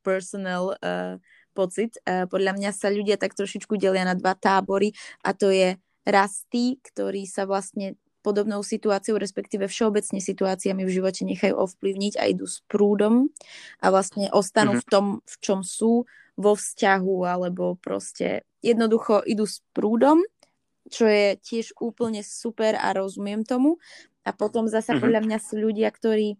[0.06, 1.18] personal uh,
[1.52, 1.98] pocit.
[2.06, 4.94] Uh, podľa mňa sa ľudia tak trošičku delia na dva tábory
[5.26, 5.74] a to je
[6.06, 12.30] raz tí, ktorí sa vlastne podobnou situáciou, respektíve všeobecne situáciami v živote nechajú ovplyvniť a
[12.30, 13.34] idú s prúdom
[13.82, 14.86] a vlastne ostanú mm-hmm.
[14.86, 20.24] v tom, v čom sú, vo vzťahu, alebo proste jednoducho idú s prúdom,
[20.90, 23.78] čo je tiež úplne super a rozumiem tomu.
[24.22, 25.02] A potom zasa mm-hmm.
[25.02, 26.38] podľa mňa sú ľudia, ktorí,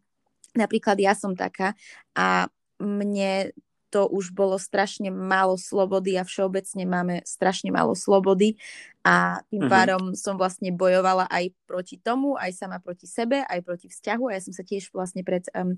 [0.54, 1.74] napríklad ja som taká
[2.14, 2.46] a
[2.78, 3.54] mne
[3.92, 8.56] to už bolo strašne málo slobody a všeobecne máme strašne málo slobody
[9.04, 9.68] a tým uh-huh.
[9.68, 14.32] pádom som vlastne bojovala aj proti tomu, aj sama proti sebe, aj proti vzťahu a
[14.32, 15.76] ja som sa tiež vlastne pred um,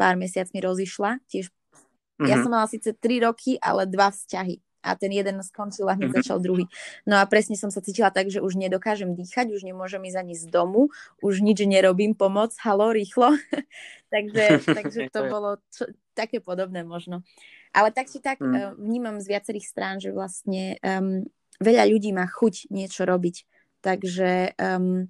[0.00, 2.32] pár mesiacmi rozišla, tiež uh-huh.
[2.32, 2.42] ja mhm.
[2.48, 6.20] som mala síce 3 roky, ale dva vzťahy a ten jeden skončil a hneď uh-huh.
[6.24, 6.64] začal druhý.
[7.04, 10.34] No a presne som sa cítila tak, že už nedokážem dýchať, už nemôžem ísť ani
[10.34, 10.88] z domu,
[11.20, 13.36] už nič nerobím, pomoc, halo, rýchlo.
[14.14, 17.22] takže, takže to bolo čo, také podobné možno.
[17.70, 18.80] Ale tak či tak mm.
[18.82, 21.22] vnímam z viacerých strán, že vlastne um,
[21.62, 23.46] veľa ľudí má chuť niečo robiť.
[23.80, 25.06] Takže um,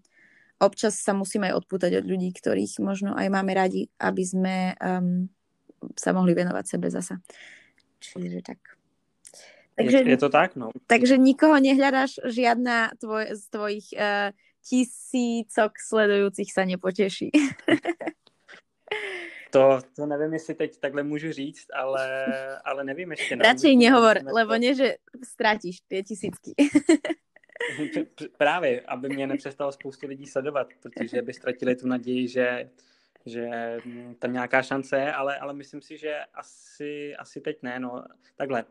[0.60, 5.26] občas sa musíme aj odpútať od ľudí, ktorých možno aj máme radi, aby sme um,
[5.96, 7.16] sa mohli venovať sebe zasa.
[8.00, 8.79] Čiže tak.
[9.82, 10.70] Takže, je, je to tak, no.
[10.86, 17.32] Takže nikoho nehľadáš, žiadna tvoj, z tvojich uh, tisícok sledujúcich sa nepoteší.
[19.50, 22.26] To, to nevím, jestli teď takhle můžu říct, ale,
[22.64, 23.36] ale nevím ještě.
[23.36, 23.42] No.
[23.42, 26.54] Radšej nehovor, lebo ne, že ztratíš ty tisícky.
[28.38, 32.70] Právě, aby mě nepřestalo spoustu lidí sledovat, protože by ztratili tu naději, že,
[33.26, 33.48] že
[34.18, 37.80] tam nějaká šance je, ale, ale myslím si, že asi, asi teď ne.
[37.80, 38.04] No.
[38.36, 38.64] Takhle,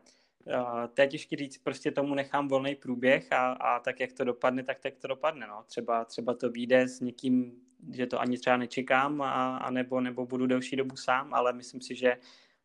[0.94, 4.62] to je těžké říct, prostě tomu nechám volný průběh a, a tak, jak to dopadne,
[4.62, 5.46] tak tak to dopadne.
[5.46, 5.64] No.
[5.66, 7.52] Třeba, třeba to vyjde s někým,
[7.94, 11.80] že to ani třeba nečekám, a, a nebo, nebo budu delší dobu sám, ale myslím
[11.80, 12.16] si, že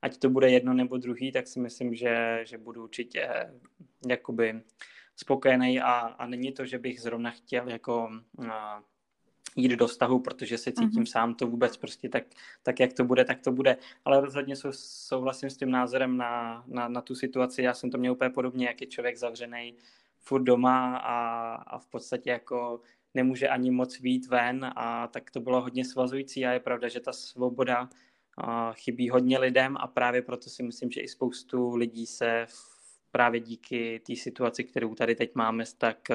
[0.02, 3.52] ať to bude jedno nebo druhý, tak si myslím, že, že budu určitě eh,
[4.08, 4.62] jakoby
[5.16, 8.10] spokojený a, a není to, že bych zrovna chtěl jako
[8.52, 8.84] a,
[9.56, 11.12] jít do vztahu, protože se cítím mm-hmm.
[11.12, 12.24] sám, to vůbec prostě tak,
[12.64, 13.78] tak, jak to bude, tak to bude.
[14.06, 17.62] Ale rozhodně sou, souhlasím s tím názorem na, na, na tu situaci.
[17.62, 19.76] Já jsem to měl úplně podobně, jak je člověk zavřený
[20.20, 22.82] furt doma a, a v podstatě jako
[23.14, 27.00] nemůže ani moc vít ven a tak to bylo hodně svazující a je pravda, že
[27.00, 27.90] ta svoboda
[28.38, 32.48] a, chybí hodně lidem a právě proto si myslím, že i spoustu lidí se
[33.12, 36.08] právě díky té situaci, kterou tady teď máme, tak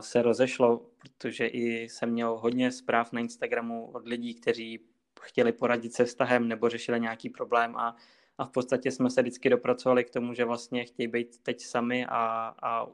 [0.00, 4.80] se rozešlo, protože i jsem měl hodně zpráv na Instagramu od lidí, kteří
[5.20, 7.96] chtěli poradit se vztahem nebo řešili nějaký problém a,
[8.38, 12.06] a v podstatě jsme se vždycky dopracovali k tomu, že vlastně chtějí být teď sami
[12.06, 12.86] a, a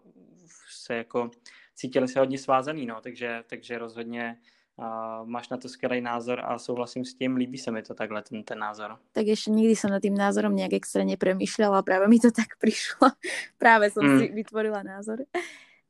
[0.70, 1.30] se jako
[1.74, 4.36] cítili se hodně svázaný, no, takže, takže rozhodně
[4.78, 8.22] a máš na to skvělý názor a souhlasím s tím, líbí se mi to takhle,
[8.22, 8.98] ten, ten názor.
[9.12, 13.08] Tak ještě nikdy jsem nad tím názorem nějak extra nepremýšlela, právě mi to tak přišlo.
[13.58, 14.18] právě jsem mm.
[14.18, 15.18] si vytvorila názor.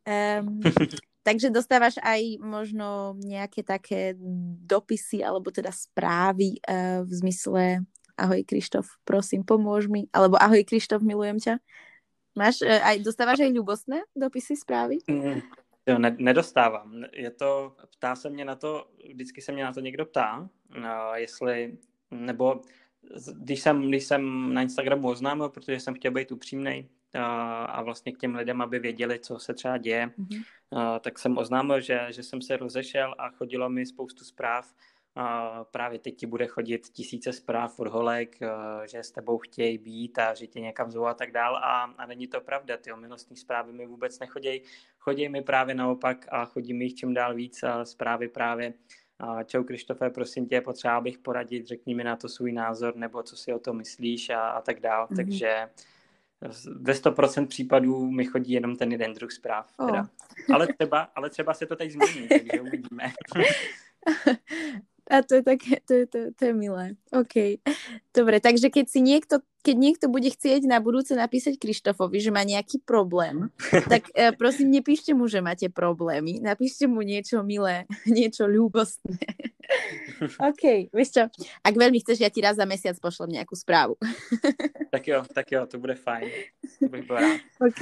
[0.06, 0.62] Um,
[1.26, 4.14] takže dostávaš aj možno nejaké také
[4.62, 7.82] dopisy alebo teda správy uh, v zmysle
[8.16, 11.54] ahoj Krištof, prosím, pomôž mi, alebo ahoj Krištof, milujem ťa.
[12.38, 15.02] Máš, uh, aj, dostáváš aj ľubostné dopisy, správy?
[15.10, 15.42] Mm,
[15.86, 17.10] jo, ne, nedostávám.
[17.12, 20.38] Je to, ptá se mě na to, vždycky se mě na to někdo ptá,
[20.76, 21.78] uh, jestli,
[22.10, 22.62] nebo
[23.34, 26.88] když jsem, když jsem na Instagramu oznámil, protože jsem chtěl být upřímný,
[27.66, 31.00] a vlastně k těm lidem, aby věděli, co se třeba děje, mm-hmm.
[31.00, 34.74] tak jsem oznámil, že, že jsem se rozešel a chodilo mi spoustu zpráv.
[35.18, 38.38] A právě teď ti bude chodit tisíce zpráv od holek,
[38.84, 41.56] že s tebou chtějí být a že tě někam zvou a tak dál.
[41.56, 44.62] A, a není to pravda, ty milostní zprávy mi vůbec nechodí.
[44.98, 48.74] Chodí mi právě naopak a chodí mi jich čím dál víc a zprávy právě
[49.44, 53.36] Čau Krištofe, prosím tě, potřeba bych poradit, řekni mi na to svůj názor, nebo co
[53.36, 55.06] si o tom myslíš a, a tak dál.
[55.06, 55.16] Mm-hmm.
[55.16, 55.68] Takže
[56.80, 59.72] ve 100% případů mi chodí jenom ten jeden druh zpráv.
[59.76, 59.86] Oh.
[59.86, 60.08] Teda.
[60.54, 63.12] Ale, třeba, ale třeba se to teď změní, takže uvidíme.
[65.06, 66.98] A to je také, to je, to, to je milé.
[67.14, 67.62] OK.
[68.10, 72.42] Dobre, takže keď si niekto, keď niekto bude chcieť na budúce napísať Krištofovi, že má
[72.42, 73.54] nejaký problém,
[73.92, 76.42] tak uh, prosím, nepíšte mu, že máte problémy.
[76.42, 77.86] Napíšte mu niečo milé,
[78.18, 79.22] niečo ľúbostné.
[80.50, 81.22] OK, vieš čo,
[81.62, 83.94] ak veľmi chceš, ja ti raz za mesiac pošlem nejakú správu.
[84.94, 86.30] tak jo, tak jo, to bude fajn.
[86.82, 87.38] To bych byl rád.
[87.62, 87.80] OK,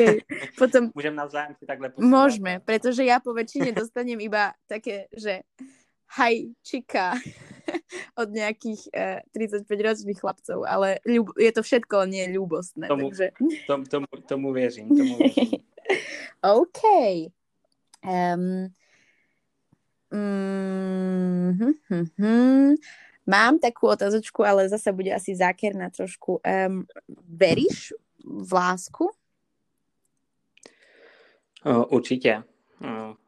[0.61, 0.93] potom...
[0.93, 2.09] Môžem navzájem si takhle posúvať.
[2.09, 5.45] Môžeme, pretože ja po väčšine dostanem iba také, že
[6.15, 7.19] hajčika
[8.21, 12.87] od nejakých uh, eh, 35-ročných chlapcov, ale ľub, je to všetko nie ľúbostné.
[12.87, 13.27] Tomu, takže...
[13.67, 14.89] tom, tomu, tomu věřím.
[14.89, 15.63] Tomu věřím.
[16.43, 16.83] OK.
[18.05, 18.69] Um,
[20.13, 22.75] mm, hm, hm, hm.
[23.25, 26.45] Mám takú otázočku, ale zase bude asi zákerná trošku.
[26.45, 26.85] Um,
[27.25, 29.11] veríš v lásku?
[31.89, 32.43] Určitě.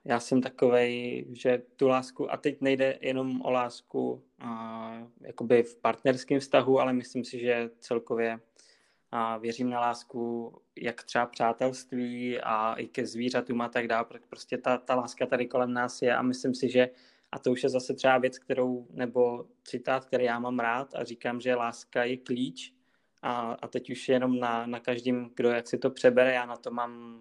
[0.04, 4.22] Já jsem takovej, že tu lásku, a teď nejde jenom o lásku
[5.20, 8.40] jakoby v partnerském vztahu, ale myslím si, že celkově
[9.40, 14.06] věřím na lásku jak třeba přátelství a i ke zvířatům a tak dále.
[14.28, 16.90] Prostě ta, ta láska tady kolem nás je a myslím si, že
[17.32, 21.04] a to už je zase třeba věc, kterou, nebo citát, který já mám rád a
[21.04, 22.72] říkám, že láska je klíč
[23.22, 26.56] a, a teď už jenom na, na každém, kdo jak si to přebere, já na
[26.56, 27.20] to mám,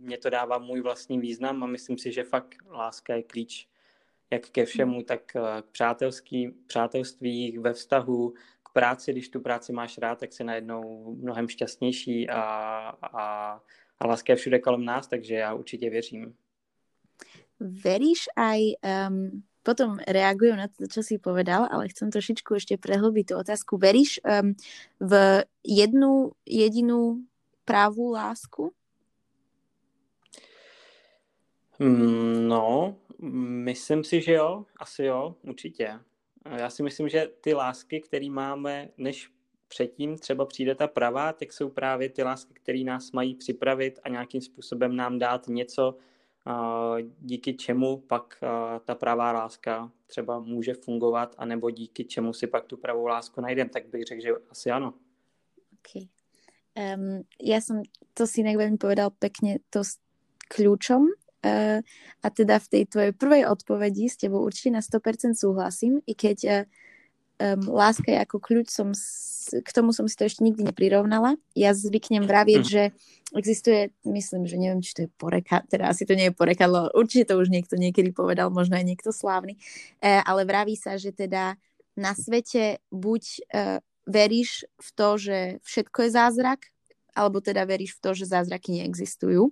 [0.00, 3.68] mě to dává můj vlastní význam a myslím si, že fakt láska je klíč
[4.30, 5.20] jak ke všemu, tak
[5.62, 11.14] k přátelský, přátelství, ve vztahu, k práci, když tu práci máš rád, tak si najednou
[11.20, 12.42] mnohem šťastnější a,
[13.02, 13.24] a,
[13.98, 16.34] a láska je všude kolem nás, takže já určitě věřím.
[17.60, 18.60] Veríš aj,
[19.10, 23.76] um, potom reagujem na to, čo si povedal, ale chcem trošičku ešte prehlbiť tú otázku.
[23.76, 24.56] Veríš um,
[24.96, 27.20] v jednu jedinú
[27.68, 28.72] pravú lásku?
[28.72, 28.80] Mm,
[32.48, 32.96] no,
[33.64, 36.00] myslím si, že jo, asi jo, určitě.
[36.56, 39.30] Já si myslím, že ty lásky, které máme, než
[39.68, 44.08] předtím třeba přijde ta pravá, tak jsou právě ty lásky, které nás mají připravit a
[44.08, 45.96] nějakým způsobem nám dát něco,
[47.20, 48.44] díky čemu pak
[48.84, 53.70] ta pravá láska třeba může fungovat, anebo díky čemu si pak tu pravou lásku najdeme,
[53.70, 54.94] tak bych řekl, že asi ano.
[55.80, 56.08] Okay.
[56.76, 57.82] Um, ja som,
[58.14, 59.98] to si inak veľmi povedal pekne, to s
[60.50, 61.19] Uh,
[62.20, 66.68] a teda v tej tvojej prvej odpovedi s tebou určite na 100% súhlasím, i keď
[67.40, 71.40] um, láska je ako kľúč, som s, k tomu som si to ešte nikdy neprirovnala.
[71.56, 72.70] Ja zvyknem vravieť, mm.
[72.70, 72.82] že
[73.32, 77.32] existuje, myslím, že neviem, či to je poreka, teda asi to nie je porekadlo, určite
[77.32, 79.56] to už niekto niekedy povedal, možno aj niekto slávny,
[80.04, 81.56] uh, ale vraví sa, že teda
[81.96, 86.60] na svete buď uh, veríš v to, že všetko je zázrak,
[87.14, 89.50] alebo teda veríš v to, že zázraky neexistujú.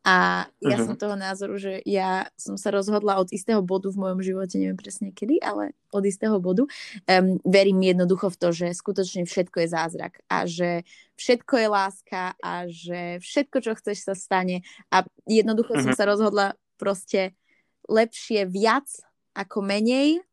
[0.00, 0.88] A ja uh-huh.
[0.88, 4.80] som toho názoru, že ja som sa rozhodla od istého bodu v mojom živote, neviem
[4.80, 9.68] presne kedy, ale od istého bodu, um, verím jednoducho v to, že skutočne všetko je
[9.68, 10.88] zázrak a že
[11.20, 14.64] všetko je láska a že všetko, čo chceš, sa stane.
[14.88, 15.84] A jednoducho uh-huh.
[15.84, 15.98] som mhm.
[16.00, 16.46] sa rozhodla
[16.80, 17.36] proste
[17.84, 18.88] lepšie viac
[19.36, 20.24] ako menej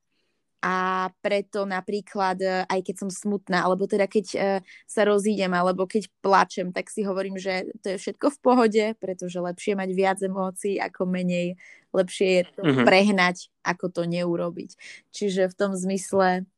[0.62, 5.86] a preto napríklad, e, aj keď som smutná, alebo teda keď uh, sa rozídem, alebo
[5.86, 10.18] keď plačem, tak si hovorím, že to je všetko v pohode, pretože lepšie mať viac
[10.20, 11.62] emócií ako menej,
[11.94, 12.86] lepšie je to mm-hmm.
[12.90, 14.74] prehnať, ako to neurobiť.
[15.14, 16.50] Čiže v tom zmysle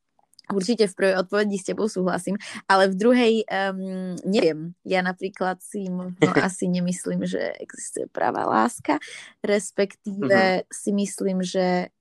[0.50, 2.34] Určite v prvej odpovedi s tebou súhlasím,
[2.66, 4.74] ale v druhej um, neviem.
[4.82, 8.98] Ja napríklad si možno asi nemyslím, že existuje pravá láska,
[9.46, 10.74] respektíve mm-hmm.
[10.74, 11.94] si myslím, že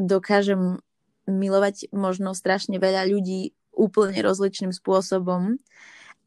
[0.00, 0.80] dokážem
[1.28, 5.60] milovať možno strašne veľa ľudí úplne rozličným spôsobom.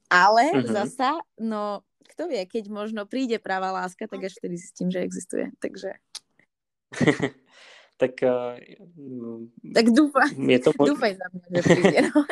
[0.08, 0.70] Ale uh-huh.
[0.70, 5.50] zasa, no kto vie, keď možno príde práva láska, tak až vtedy zistím, že existuje.
[5.58, 5.98] Takže...
[8.02, 8.14] tak...
[8.22, 8.60] Uh,
[9.74, 10.70] tak dúfaj, je to...
[10.76, 12.00] dúfaj za mňa, že príde.
[12.12, 12.20] No.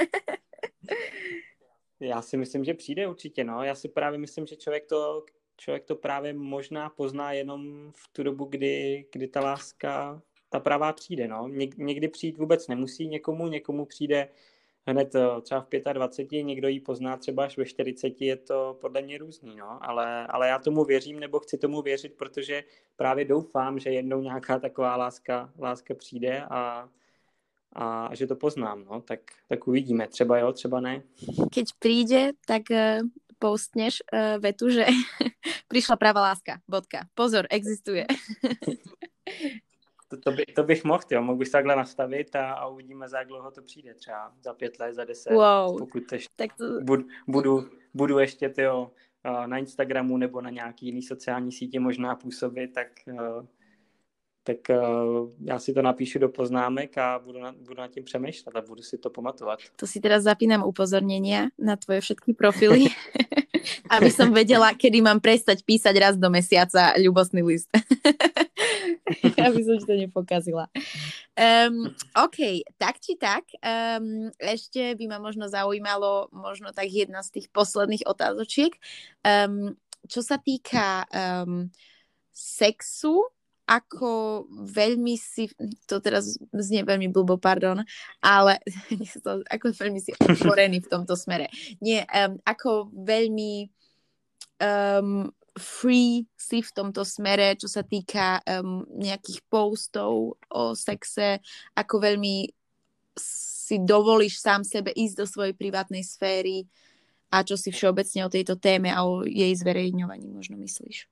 [2.00, 3.64] Já si myslím, že přijde určitě, no.
[3.64, 5.26] Já si právě myslím, že člověk to,
[5.58, 10.94] člověk to právě možná pozná jenom v tu dobu, kdy, kdy ta láska ta pravá
[10.94, 11.28] přijde.
[11.28, 11.48] No.
[11.78, 14.30] někdy přijít vůbec nemusí někomu, někomu přijde
[14.88, 19.02] hned eh, třeba v 25, někdo ji pozná třeba až ve 40, je to podle
[19.02, 19.80] mě různý, no.
[19.82, 22.64] ale, ale já tomu věřím nebo chci tomu věřit, protože
[22.96, 26.90] právě doufám, že jednou nějaká taková láska, láska přijde a,
[27.74, 29.02] a že to poznám, no.
[29.02, 31.04] tak, tak uvidíme, třeba jo, třeba ne.
[31.52, 33.08] Keď přijde, tak uh,
[33.40, 34.86] postneš uh, vetu, že
[35.68, 37.08] přišla pravá láska, bodka.
[37.14, 38.06] Pozor, existuje.
[40.10, 41.22] to, to, by, to bych mohl, jo.
[41.22, 44.80] mohl bych takhle nastavit a, a uvidíme, za jak dlouho to přijde, třeba za pět
[44.80, 45.78] let, za deset, wow.
[45.78, 46.82] pokud ještě tak to...
[46.82, 48.92] budu, budu, budu ještě tyjo,
[49.46, 52.88] na Instagramu nebo na nějaký jiný sociální sítě možná působit, tak,
[54.44, 54.58] tak
[55.46, 58.82] já si to napíšu do poznámek a budu, na, budu nad tím přemýšlet a budu
[58.82, 59.60] si to pamatovat.
[59.76, 62.88] To si teraz zapínám upozornění na tvoje všetky profily,
[63.90, 67.70] aby som vedela, kedy mám prestať písať raz do mesiaca ľubostný list.
[69.46, 70.70] aby som ti to nepokazila.
[71.34, 77.40] Um, OK, tak či tak, um, ešte by ma možno zaujímalo možno tak jedna z
[77.40, 78.76] tých posledných otázočiek.
[79.24, 81.68] Um, čo sa týka um,
[82.32, 83.28] sexu,
[83.70, 85.46] ako veľmi si,
[85.86, 87.86] to teraz znie veľmi blbo, pardon,
[88.18, 88.58] ale
[89.54, 91.54] ako veľmi si otvorený v tomto smere.
[91.78, 93.70] Nie, um, ako veľmi
[94.58, 101.40] um, free si v tomto smere, čo sa týka um, nejakých postov o sexe,
[101.74, 102.50] ako veľmi
[103.20, 106.66] si dovolíš sám sebe ísť do svojej privátnej sféry
[107.30, 111.06] a čo si všeobecne o tejto téme a o jej zverejňovaní možno myslíš?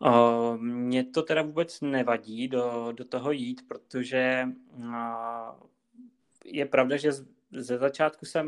[0.00, 4.94] Uh, mně to teda vůbec nevadí do, do toho jít, protože uh,
[6.44, 7.12] je pravda, že
[7.54, 8.46] ze začátku jsem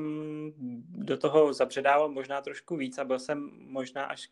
[0.88, 4.28] do toho zabředával možná trošku víc a byl jsem možná až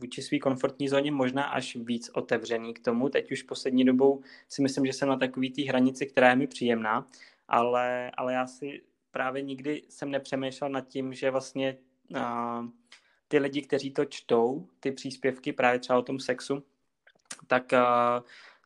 [0.00, 3.08] vůči své komfortní zóně možná až víc otevřený k tomu.
[3.08, 6.46] Teď už poslední dobou si myslím, že jsem na takový té hranici, která je mi
[6.46, 7.06] příjemná,
[7.48, 11.78] ale, ale já si právě nikdy jsem nepřemýšlel nad tím, že vlastně
[12.16, 12.66] uh,
[13.28, 16.62] ty lidi, kteří to čtou, ty příspěvky právě třeba o tom sexu,
[17.46, 17.78] tak uh,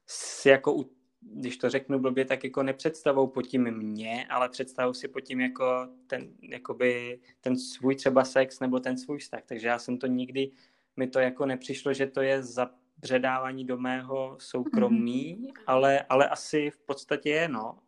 [0.07, 0.96] si jako u
[1.33, 5.41] když to řeknu blbě, tak jako nepředstavou pod tím mě, ale představují si pod tím
[5.41, 9.43] jako ten, jakoby ten svůj třeba sex nebo ten svůj vztah.
[9.47, 10.51] Takže já jsem to nikdy,
[10.97, 15.63] mi to jako nepřišlo, že to je zabředávání do mého soukromí, mm-hmm.
[15.67, 17.79] ale, ale asi v podstatě je, no.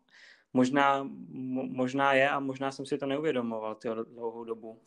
[0.53, 1.09] Možná,
[1.69, 4.79] možná je a možná jsem si to neuvědomoval ty dlouhou dobu.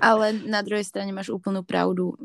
[0.00, 2.16] Ale na druhej strane máš úplnú pravdu.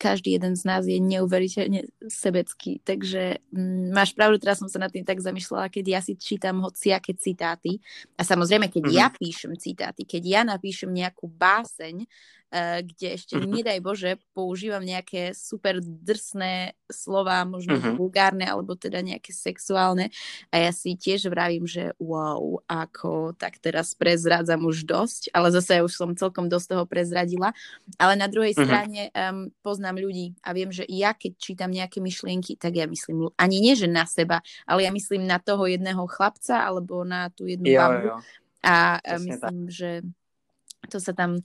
[0.00, 4.88] Každý jeden z nás je neuveriteľne sebecký, takže mm, máš pravdu, teraz som sa nad
[4.88, 7.84] tým tak zamýšľala, keď ja si čítam hociaké citáty
[8.16, 9.00] a samozrejme, keď mm-hmm.
[9.00, 12.08] ja píšem citáty, keď ja napíšem nejakú báseň,
[12.82, 13.54] kde ešte, mm-hmm.
[13.62, 17.94] nedaj Bože, používam nejaké super drsné slova, možno mm-hmm.
[17.94, 20.10] vulgárne, alebo teda nejaké sexuálne.
[20.50, 25.78] A ja si tiež vravím, že wow, ako tak teraz prezrádzam už dosť, ale zase
[25.78, 27.54] ja už som celkom dosť toho prezradila.
[28.02, 28.66] Ale na druhej mm-hmm.
[28.66, 33.30] strane um, poznám ľudí a viem, že ja keď čítam nejaké myšlienky, tak ja myslím
[33.38, 37.46] ani nie, že na seba, ale ja myslím na toho jedného chlapca alebo na tú
[37.46, 38.18] jednu babu.
[38.60, 39.72] A Presne myslím, tak.
[39.72, 39.90] že
[40.88, 41.40] to sa tam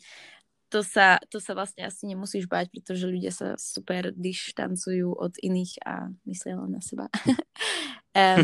[0.76, 5.80] to sa, to sa vlastne asi nemusíš bať, pretože ľudia sa super dištancujú od iných
[5.88, 7.08] a myslia len na seba.
[8.20, 8.44] um,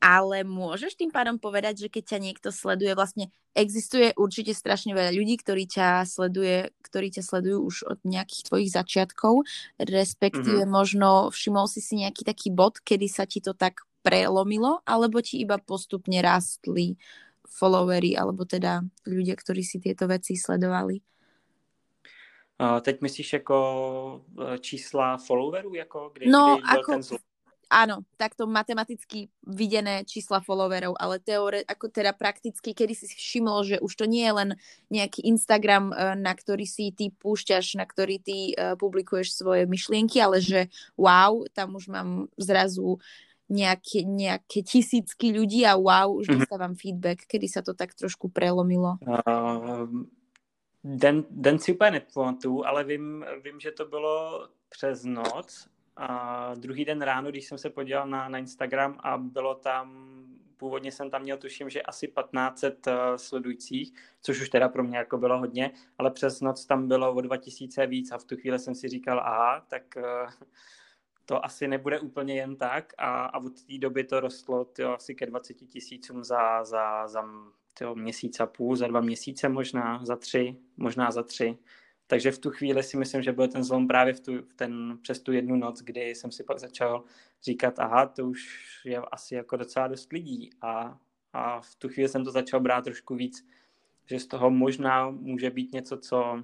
[0.00, 5.12] ale môžeš tým pádom povedať, že keď ťa niekto sleduje, vlastne existuje určite strašne veľa
[5.12, 9.44] ľudí, ktorí ťa sleduje, ktorí ťa sledujú už od nejakých tvojich začiatkov,
[9.76, 10.72] respektíve mm-hmm.
[10.72, 15.44] možno všimol si si nejaký taký bod, kedy sa ti to tak prelomilo, alebo ti
[15.44, 16.96] iba postupne rastli
[17.44, 21.15] followery, alebo teda ľudia, ktorí si tieto veci sledovali?
[22.80, 23.56] Teď myslíš jako
[24.54, 27.16] e, čísla followerů, jako kdy, no, kdy ako, ten zl...
[27.66, 33.76] Áno, takto matematicky videné čísla followerov, ale teore, ako teda prakticky, kedy si všimol, že
[33.82, 34.50] už to nie je len
[34.86, 40.22] nejaký Instagram, e, na ktorý si ty púšťaš, na ktorý ty uh, publikuješ svoje myšlienky,
[40.22, 43.02] ale že wow, tam už mám zrazu
[43.50, 46.38] nejaké, nejaké tisícky ľudí a wow, už mm-hmm.
[46.46, 48.98] dostávam feedback, kedy sa to tak trošku prelomilo.
[49.02, 50.06] Uh,
[50.84, 56.84] Den, den si úplně nepamatuju, ale vím, vím, že to bylo přes noc a druhý
[56.84, 60.06] den ráno, když jsem se podíval na, na Instagram a bylo tam,
[60.56, 64.84] původně jsem tam měl tuším, že asi 1500 uh, eh, sledujících, což už teda pro
[64.84, 68.36] mě jako bylo hodně, ale přes noc tam bylo o 2000 víc a v tu
[68.36, 70.30] chvíli jsem si říkal, aha, tak uh,
[71.26, 72.92] to asi nebude úplně jen tak.
[72.98, 77.24] A, a od té doby to rostlo tyjo, asi ke 20 tisícům za, za, za
[77.78, 81.58] tyjo, měsíc a půl, za dva měsíce možná, za tři, možná za tři.
[82.06, 84.98] Takže v tu chvíli si myslím, že byl ten zlom právě v, tu, v ten,
[85.02, 87.04] přes tu jednu noc, kdy jsem si pak začal
[87.42, 90.98] říkat, aha, to už je asi jako docela dost lidí a,
[91.32, 93.46] a v tu chvíli jsem to začal brát trošku víc,
[94.06, 96.42] že z toho možná může být něco, co,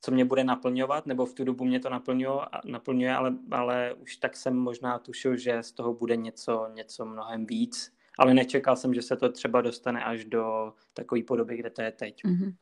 [0.00, 4.16] co mě bude naplňovat, nebo v tu dobu mě to naplňuje, naplňuje ale, ale už
[4.16, 8.94] tak jsem možná tušil, že z toho bude něco, něco mnohem víc ale nečekal jsem,
[8.94, 12.24] že se to třeba dostane až do takové podoby, kde to je teď.
[12.24, 12.52] Mm-hmm.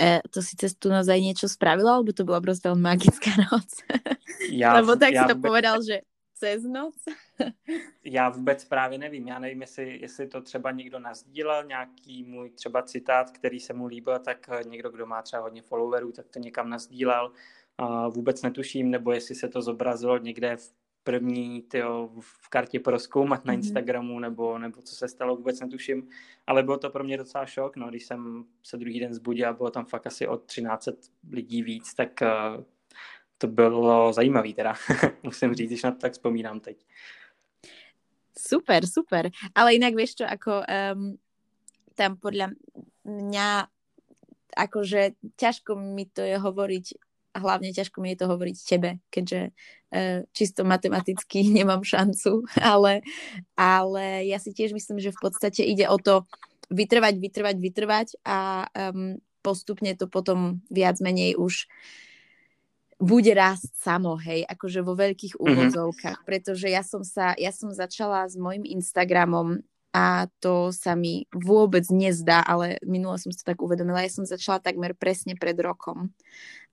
[0.00, 3.34] E, to si cez tú noc aj niečo spravila, alebo to bola proste veľmi magická
[3.50, 3.82] noc?
[4.54, 5.48] Ja, Lebo tak ja si to vůbec...
[5.50, 5.96] povedal, že
[6.38, 6.94] cez noc?
[8.04, 9.28] já vůbec právě nevím.
[9.28, 13.86] Já nevím, jestli, jestli to třeba někdo nazdílel, nějaký můj třeba citát, který se mu
[13.86, 17.32] líbil, tak někdo, kdo má třeba hodně followerů, tak to někam nazdílel.
[17.82, 20.72] Uh, vůbec netuším, nebo jestli se to zobrazilo někde v
[21.08, 23.58] první tyjo, v kartě proskoumat na mhm.
[23.60, 26.08] Instagramu, nebo, nebo co se stalo, vůbec netuším.
[26.46, 29.52] Ale bylo to pro mě docela šok, no, když jsem se druhý den zbudil a
[29.52, 30.88] bylo tam fakt asi od 13
[31.30, 32.64] lidí víc, tak uh,
[33.38, 34.74] to bylo zajímavé teda,
[35.22, 36.86] musím říct, když na to tak vzpomínám teď.
[38.38, 39.30] Super, super.
[39.54, 41.16] Ale jinak víš čo, ako um,
[41.96, 42.52] tam podľa
[43.08, 43.66] mňa
[44.56, 49.52] akože ťažko mi to je hovoriť a hlavne ťažko mi je to hovoriť tebe, keďže
[49.52, 53.04] uh, čisto matematicky nemám šancu, ale,
[53.58, 56.24] ale ja si tiež myslím, že v podstate ide o to
[56.68, 61.64] vytrvať, vytrvať, vytrvať a um, postupne to potom viac menej už
[62.98, 65.40] bude rásť samo, hej, akože vo veľkých mhm.
[65.40, 69.62] úvodzovkách, pretože ja som sa, ja som začala s mojim Instagramom
[69.94, 74.04] a to sa mi vôbec nezdá, ale minule som si to tak uvedomila.
[74.04, 76.12] Ja som začala takmer presne pred rokom.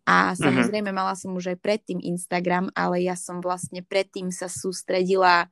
[0.06, 0.38] A mhm.
[0.38, 5.50] samozrejme mala som už aj predtým Instagram, ale ja som vlastne predtým sa sústredila,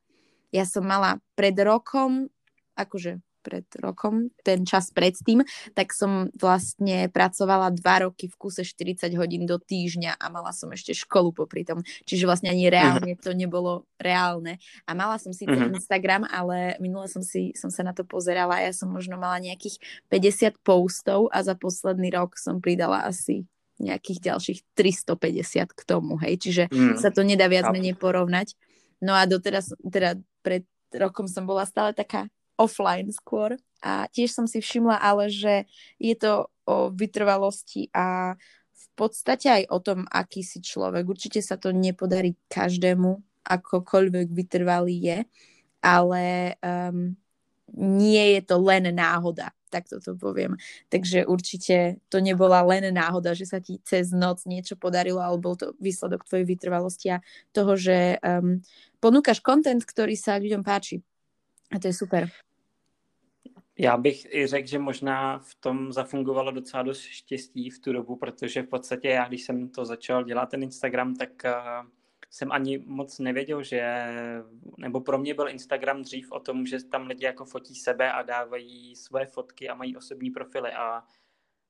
[0.53, 2.29] ja som mala pred rokom,
[2.77, 5.43] akože pred rokom, ten čas predtým,
[5.75, 10.71] tak som vlastne pracovala dva roky v kuse 40 hodín do týždňa a mala som
[10.71, 11.83] ešte školu popri tom.
[12.07, 14.63] Čiže vlastne ani reálne to nebolo reálne.
[14.87, 15.75] A mala som síce uh-huh.
[15.75, 19.43] Instagram, ale minule som, si, som sa na to pozerala a ja som možno mala
[19.43, 23.43] nejakých 50 postov a za posledný rok som pridala asi
[23.81, 27.01] nejakých ďalších 350 k tomu, hej, čiže mm.
[27.01, 28.53] sa to nedá viac menej porovnať.
[29.03, 30.15] No a doteraz, teda
[30.45, 30.63] pred
[30.93, 33.57] rokom som bola stále taká offline skôr.
[33.83, 35.67] A tiež som si všimla ale, že
[35.99, 38.37] je to o vytrvalosti a
[38.71, 41.03] v podstate aj o tom, aký si človek.
[41.03, 45.19] Určite sa to nepodarí každému, akokoľvek vytrvalý je,
[45.83, 47.11] ale um,
[47.75, 50.53] nie je to len náhoda, tak toto poviem.
[50.93, 55.57] Takže určite to nebola len náhoda, že sa ti cez noc niečo podarilo, ale bol
[55.57, 58.61] to výsledok tvojej vytrvalosti a toho, že um,
[59.01, 61.01] ponúkaš kontent, ktorý sa ľuďom páči.
[61.73, 62.29] A to je super.
[63.77, 68.15] Já bych i řekl, že možná v tom zafungovalo docela dost štěstí v tu dobu,
[68.15, 71.87] protože v podstatě já, když jsem to začal dělat, ten Instagram, tak uh,
[72.33, 74.05] jsem ani moc nevěděl, že,
[74.77, 78.21] nebo pro mě byl Instagram dřív o tom, že tam lidi jako fotí sebe a
[78.21, 81.03] dávají své fotky a mají osobní profily a,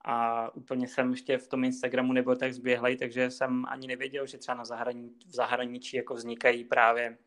[0.05, 4.37] a úplně jsem ještě v tom Instagramu nebyl tak zběhlej, takže jsem ani nevěděl, že
[4.37, 7.17] třeba na zahrani, v zahraničí jako vznikají právě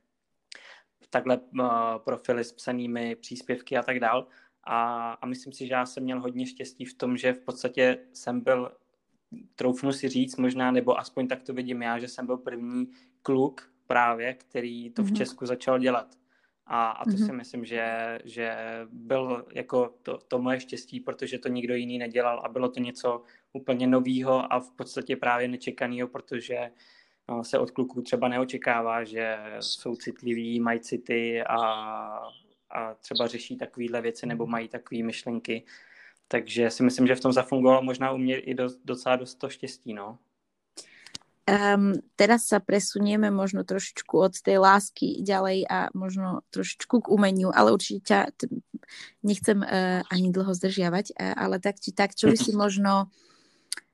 [1.10, 1.68] takhle uh,
[2.04, 4.26] profily s psanými příspěvky a tak dál.
[4.64, 7.98] A, a myslím si, že já jsem měl hodně štěstí v tom, že v podstatě
[8.12, 8.76] jsem byl,
[9.54, 12.90] troufnu si říct možná, nebo aspoň tak to vidím já, že jsem byl první
[13.22, 15.16] kluk právě, který to v mhm.
[15.16, 16.16] Česku začal dělat.
[16.66, 17.26] A, a to mm-hmm.
[17.26, 18.56] si myslím, že, že
[18.90, 23.22] byl jako to, to moje štěstí, protože to nikdo jiný nedělal a bylo to něco
[23.52, 26.70] úplně novýho a v podstatě právě nečekaného, protože
[27.28, 31.56] no, se od kluků třeba neočekává, že jsou citliví, mají city a,
[32.70, 35.64] a třeba řeší takovéhle věci nebo mají takové myšlenky.
[36.28, 39.48] Takže si myslím, že v tom zafungovalo možná u mě i do, docela dost to
[39.48, 40.18] štěstí, no.
[41.46, 47.54] Um, teraz sa presunieme možno trošičku od tej lásky ďalej a možno trošičku k umeniu,
[47.54, 48.20] ale určite ťa
[49.22, 53.14] nechcem uh, ani dlho zdržiavať, uh, ale tak či tak, čo by si možno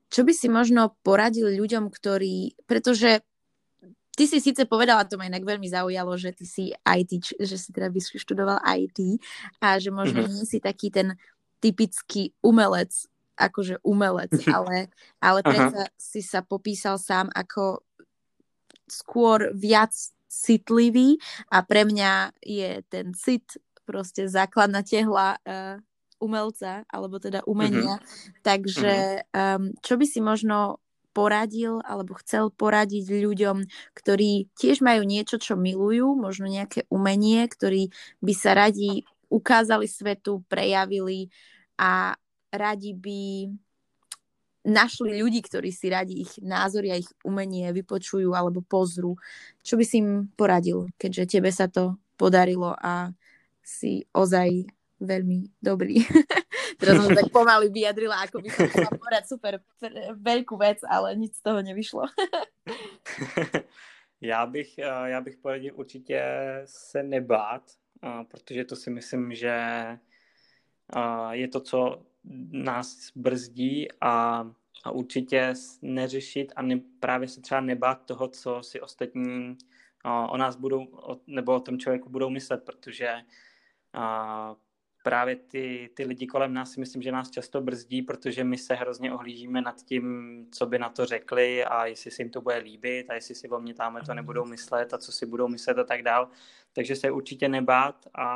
[0.09, 3.21] čo by si možno poradil ľuďom, ktorí, pretože
[4.13, 7.69] ty si síce povedala, to ma inak veľmi zaujalo, že ty si IT, že si
[7.73, 9.21] teda vyštudoval IT
[9.65, 10.37] a že možno mm-hmm.
[10.37, 11.17] nie si taký ten
[11.63, 12.91] typický umelec,
[13.39, 14.91] akože umelec, ale,
[15.23, 17.87] ale predsa si sa popísal sám ako
[18.91, 19.95] skôr viac
[20.27, 23.47] citlivý a pre mňa je ten cit
[23.87, 25.77] proste základná tehla uh,
[26.23, 27.99] umelca, alebo teda umenia.
[27.99, 28.41] Mm-hmm.
[28.47, 28.95] Takže
[29.35, 30.79] um, čo by si možno
[31.13, 37.93] poradil alebo chcel poradiť ľuďom, ktorí tiež majú niečo, čo milujú, možno nejaké umenie, ktorí
[38.25, 41.33] by sa radi ukázali svetu, prejavili
[41.81, 42.13] a
[42.53, 43.49] radi by
[44.63, 49.17] našli ľudí, ktorí si radi ich názory a ich umenie vypočujú alebo pozrú.
[49.65, 53.11] Čo by si im poradil, keďže tebe sa to podarilo a
[53.65, 54.71] si ozaj
[55.03, 56.07] veľmi dobrý.
[56.79, 59.59] Teraz som tak pomaly vyjadrila, ako by som chcela super
[60.15, 62.07] veľkú vec, ale nic z toho nevyšlo.
[64.21, 66.23] já bych, já bych poradil určitě
[66.65, 67.63] se nebát,
[68.31, 69.59] protože to si myslím, že
[71.31, 72.03] je to, co
[72.53, 74.47] nás brzdí a,
[74.85, 79.57] a určitě neřešit a ne, právě se třeba nebát toho, co si ostatní
[80.05, 80.87] o, nás budou,
[81.27, 83.15] nebo o tom člověku budou myslet, protože
[85.03, 88.75] právě ty, ty lidi kolem nás si myslím, že nás často brzdí, protože my se
[88.75, 92.57] hrozně ohlížíme nad tím, co by na to řekli a jestli si jim to bude
[92.57, 95.79] líbit a jestli si o mě tam to nebudou myslet a co si budou myslet
[95.79, 96.29] a tak dál.
[96.73, 98.29] Takže se určitě nebát a,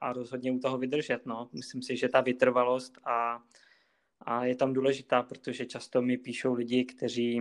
[0.00, 1.26] a rozhodně u toho vydržet.
[1.26, 1.48] No.
[1.52, 3.42] Myslím si, že ta vytrvalost a,
[4.20, 7.40] a je tam důležitá, protože často mi píšou lidi, kteří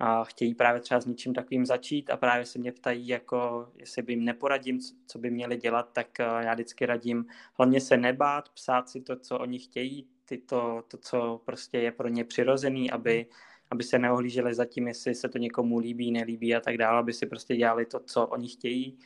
[0.00, 4.02] a chtějí právě třeba s něčím takovým začít a právě se mě ptají, jako jestli
[4.02, 8.48] by jim neporadím, co by měli dělat, tak eh, já vždycky radím hlavně se nebát,
[8.48, 12.90] psát si to, co oni chtějí, ty to, to co prostě je pro ně přirozený,
[12.90, 13.26] aby,
[13.70, 17.12] aby se neohlíželi za tím, jestli se to někomu líbí, nelíbí a tak dále, aby
[17.12, 18.98] si prostě dělali to, co oni chtějí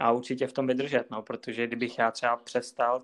[0.00, 3.02] a určitě v tom vydržet, no, protože kdybych já třeba přestal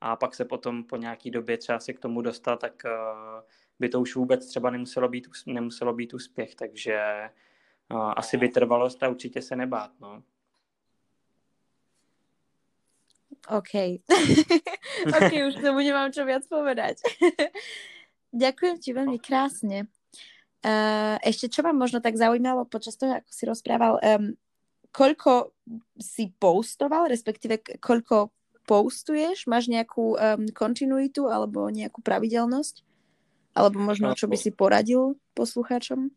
[0.00, 3.40] a pak se potom po nějaký době třeba se k tomu dostat, tak uh,
[3.78, 7.30] by to už vůbec třeba nemuselo být, nemuselo být úspěch, takže
[7.92, 9.90] uh, asi vytrvalost a určitě se nebát.
[10.00, 10.22] No.
[13.48, 13.74] OK.
[15.06, 16.96] OK, už tomu nemám čo viac povedať.
[18.32, 19.86] Ďakujem ti veľmi krásne.
[20.64, 24.32] Uh, ešte čo ma možno tak zaujímalo počas toho, ako si rozprával, um,
[24.94, 25.50] koľko
[25.98, 28.30] si postoval, respektíve koľko
[28.62, 29.50] postuješ?
[29.50, 32.86] Máš nejakú um, kontinuitu alebo nejakú pravidelnosť?
[33.54, 36.10] Alebo možno, čo by si poradil posluchačům?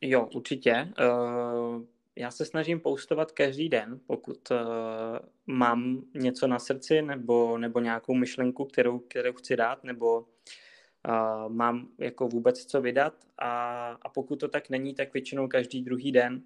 [0.00, 0.92] Jo, určitě.
[1.00, 1.84] Uh,
[2.16, 4.56] já se snažím postovat každý den, pokud uh,
[5.46, 11.88] mám něco na srdci nebo, nebo nějakou myšlenku, kterou, kterou chci dát, nebo uh, mám
[11.98, 13.14] jako vůbec co vydat.
[13.38, 16.42] A, a pokud to tak není, tak většinou každý druhý den.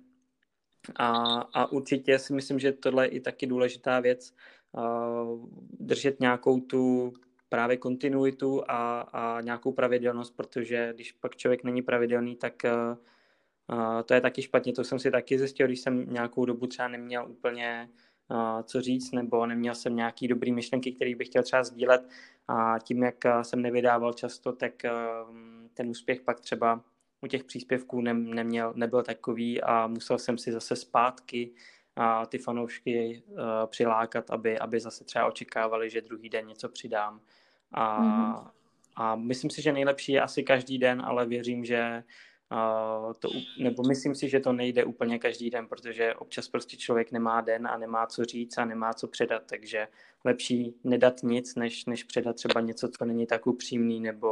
[0.97, 4.35] A, a určitě si myslím, že tohle je i taky důležitá věc,
[4.73, 5.49] uh,
[5.81, 7.13] držet nějakou tu
[7.49, 12.99] právě kontinuitu a, a nějakou pravidelnost, protože když pak člověk není pravidelný, tak uh,
[13.79, 14.73] uh, to je taky špatně.
[14.73, 17.91] To jsem si taky zjistil, když jsem nějakou dobu třeba neměl úplně
[18.31, 22.09] uh, co říct, nebo neměl jsem nějaký dobrý myšlenky, který bych chtěl třeba sdílet
[22.49, 25.37] a tím, jak jsem nevydával často, tak uh,
[25.75, 26.85] ten úspěch pak třeba
[27.23, 31.51] u těch příspěvků ne, neměl, nebyl takový a musel jsem si zase zpátky
[31.97, 37.21] a ty fanoušky uh, přilákat, aby, aby zase třeba očekávali, že druhý den něco přidám.
[37.73, 38.51] A, mm-hmm.
[38.97, 42.05] a myslím si, že nejlepší je asi každý den, ale věřím, že
[42.53, 47.13] uh, to, nebo myslím si, že to nejde úplně každý den, protože občas prostě člověk
[47.13, 49.89] nemá den a nemá co říct a nemá co předat, takže
[50.25, 54.32] lepší nedat nic, než, než předat třeba něco, co není tak upřímný nebo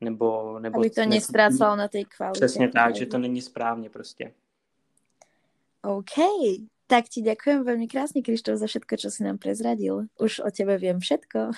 [0.00, 2.40] nebo, nebo Aby to nestrácalo na té kvalitě.
[2.40, 4.32] Přesně tak, že to není správně prostě.
[5.84, 6.16] OK,
[6.86, 10.08] tak ti ďakujem veľmi krásne, Krištof, za všetko, čo si nám prezradil.
[10.20, 11.52] Už o tebe viem všetko.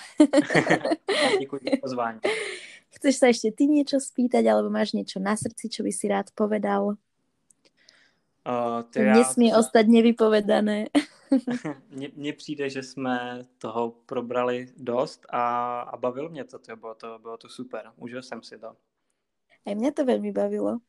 [1.39, 2.19] Ďakujem za pozvání.
[2.87, 6.31] Chceš sa ešte ty niečo spýtať, alebo máš niečo na srdci, čo by si rád
[6.31, 6.95] povedal?
[8.47, 9.13] Uh, já...
[9.13, 10.87] Nesmí ostať nevypovedané.
[12.15, 17.19] Mně přijde, že jsme toho probrali dost a, a bavilo mě to, to bylo, to,
[17.19, 17.91] bylo to super.
[17.95, 18.75] Užil jsem si to.
[19.67, 20.79] Aj mňa to veľmi bavilo.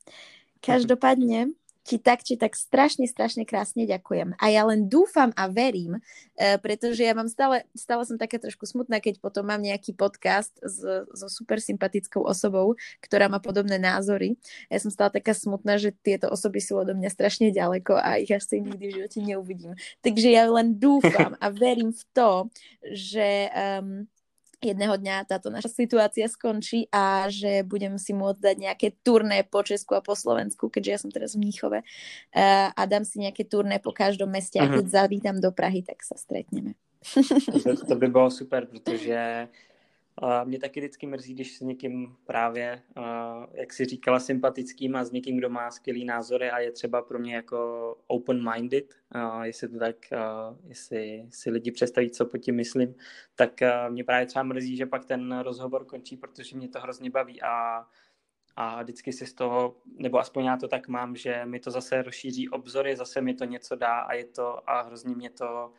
[0.63, 1.51] Každopádne,
[1.89, 4.37] ti tak, či tak strašne, strašne krásne ďakujem.
[4.37, 8.69] A ja len dúfam a verím, uh, pretože ja mám stále, stále som taká trošku
[8.69, 10.85] smutná, keď potom mám nejaký podcast s,
[11.17, 14.37] so super sympatickou osobou, ktorá má podobné názory.
[14.69, 18.29] Ja som stále taká smutná, že tieto osoby sú odo mňa strašne ďaleko a ich
[18.29, 19.73] asi nikdy v živote neuvidím.
[20.05, 22.53] Takže ja len dúfam a verím v to,
[22.93, 23.49] že
[23.81, 24.05] um,
[24.59, 29.63] jedného dňa táto naša situácia skončí a že budem si môcť dať nejaké turné po
[29.63, 33.47] Česku a po Slovensku, keďže ja som teraz v Mníchove uh, a dám si nejaké
[33.47, 34.99] turné po každom meste a keď uh-huh.
[34.99, 36.75] zavítam do Prahy, tak sa stretneme.
[37.63, 39.49] to, to by bylo super, protože
[40.23, 42.83] a mě taky vždycky mrzí, když s někým právě,
[43.53, 47.19] jak si říkala, sympatickým a s někým, kdo má skvělý názory a je třeba pro
[47.19, 48.95] mě jako open-minded,
[49.43, 49.97] jestli to tak,
[50.69, 52.95] jestli si lidi představí, co po tím myslím,
[53.35, 57.43] tak mě právě třeba mrzí, že pak ten rozhovor končí, protože mě to hrozně baví
[57.43, 57.87] a
[58.61, 62.03] a vždycky si z toho, nebo aspoň já to tak mám, že mi to zase
[62.03, 65.73] rozšíří obzory, zase mi to něco dá a je to, a hrozně mě to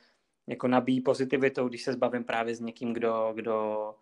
[0.47, 3.95] jako nabíjí pozitivitou, když se zbavím právě s někým, kdo, kdo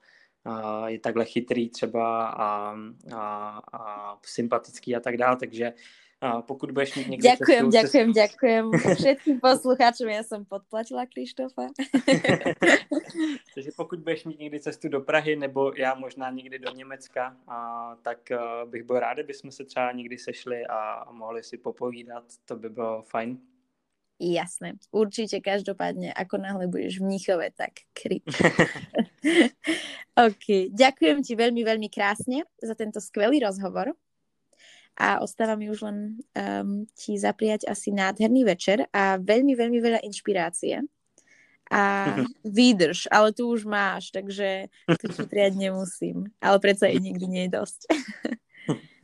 [0.87, 2.75] je takhle chytrý třeba a,
[3.15, 5.73] a, a sympatický a tak dále, takže
[6.21, 8.19] a pokud budeš mít někdy Ďakujem, cestu, ďakujem, cestu...
[8.19, 11.61] ďakujem všetkým posluchačům, já jsem podplatila Krištofa.
[13.55, 17.95] Takže pokud budeš mít někdy cestu do Prahy nebo já možná někdy do Německa, a,
[18.01, 22.23] tak uh, bych byl rád, kdybychom se třeba někdy sešli a, a mohli si popovídat,
[22.45, 23.39] to by bylo fajn.
[24.17, 28.25] Jasné, určite, každopádne, ako náhle budeš v Mníchove, tak kry.
[30.27, 33.93] OK, ďakujem ti veľmi, veľmi krásne za tento skvelý rozhovor
[34.97, 35.97] a ostáva mi už len
[36.33, 40.81] um, ti zapriať asi nádherný večer a veľmi, veľmi veľa inšpirácie
[41.69, 41.81] a
[42.57, 47.43] výdrž, ale tu už máš, takže tu ti priať nemusím, ale predsa i nikdy nie
[47.45, 47.81] je dosť.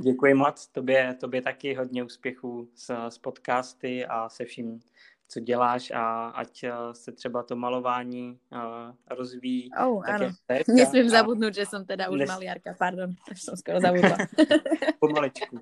[0.03, 4.79] Děkuji moc, tobě, tobě taky hodně úspěchů s, s podcasty a se vším,
[5.27, 9.69] co děláš a ať eh, se třeba to malování uh, rozvíjí.
[9.85, 10.31] Oh, ano.
[10.67, 11.09] Nesmím a...
[11.09, 12.29] zabudnout, že jsem teda už Nes...
[12.29, 14.17] maliarka, pardon, už jsem skoro zabudla.
[14.99, 15.59] Pomaličku.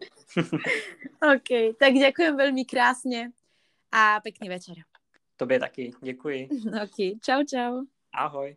[1.35, 3.31] OK, tak děkujem velmi krásně
[3.91, 4.75] a pěkný večer.
[5.37, 6.49] Tobě taky, děkuji.
[6.83, 7.83] OK, čau, čau.
[8.13, 8.55] Ahoj.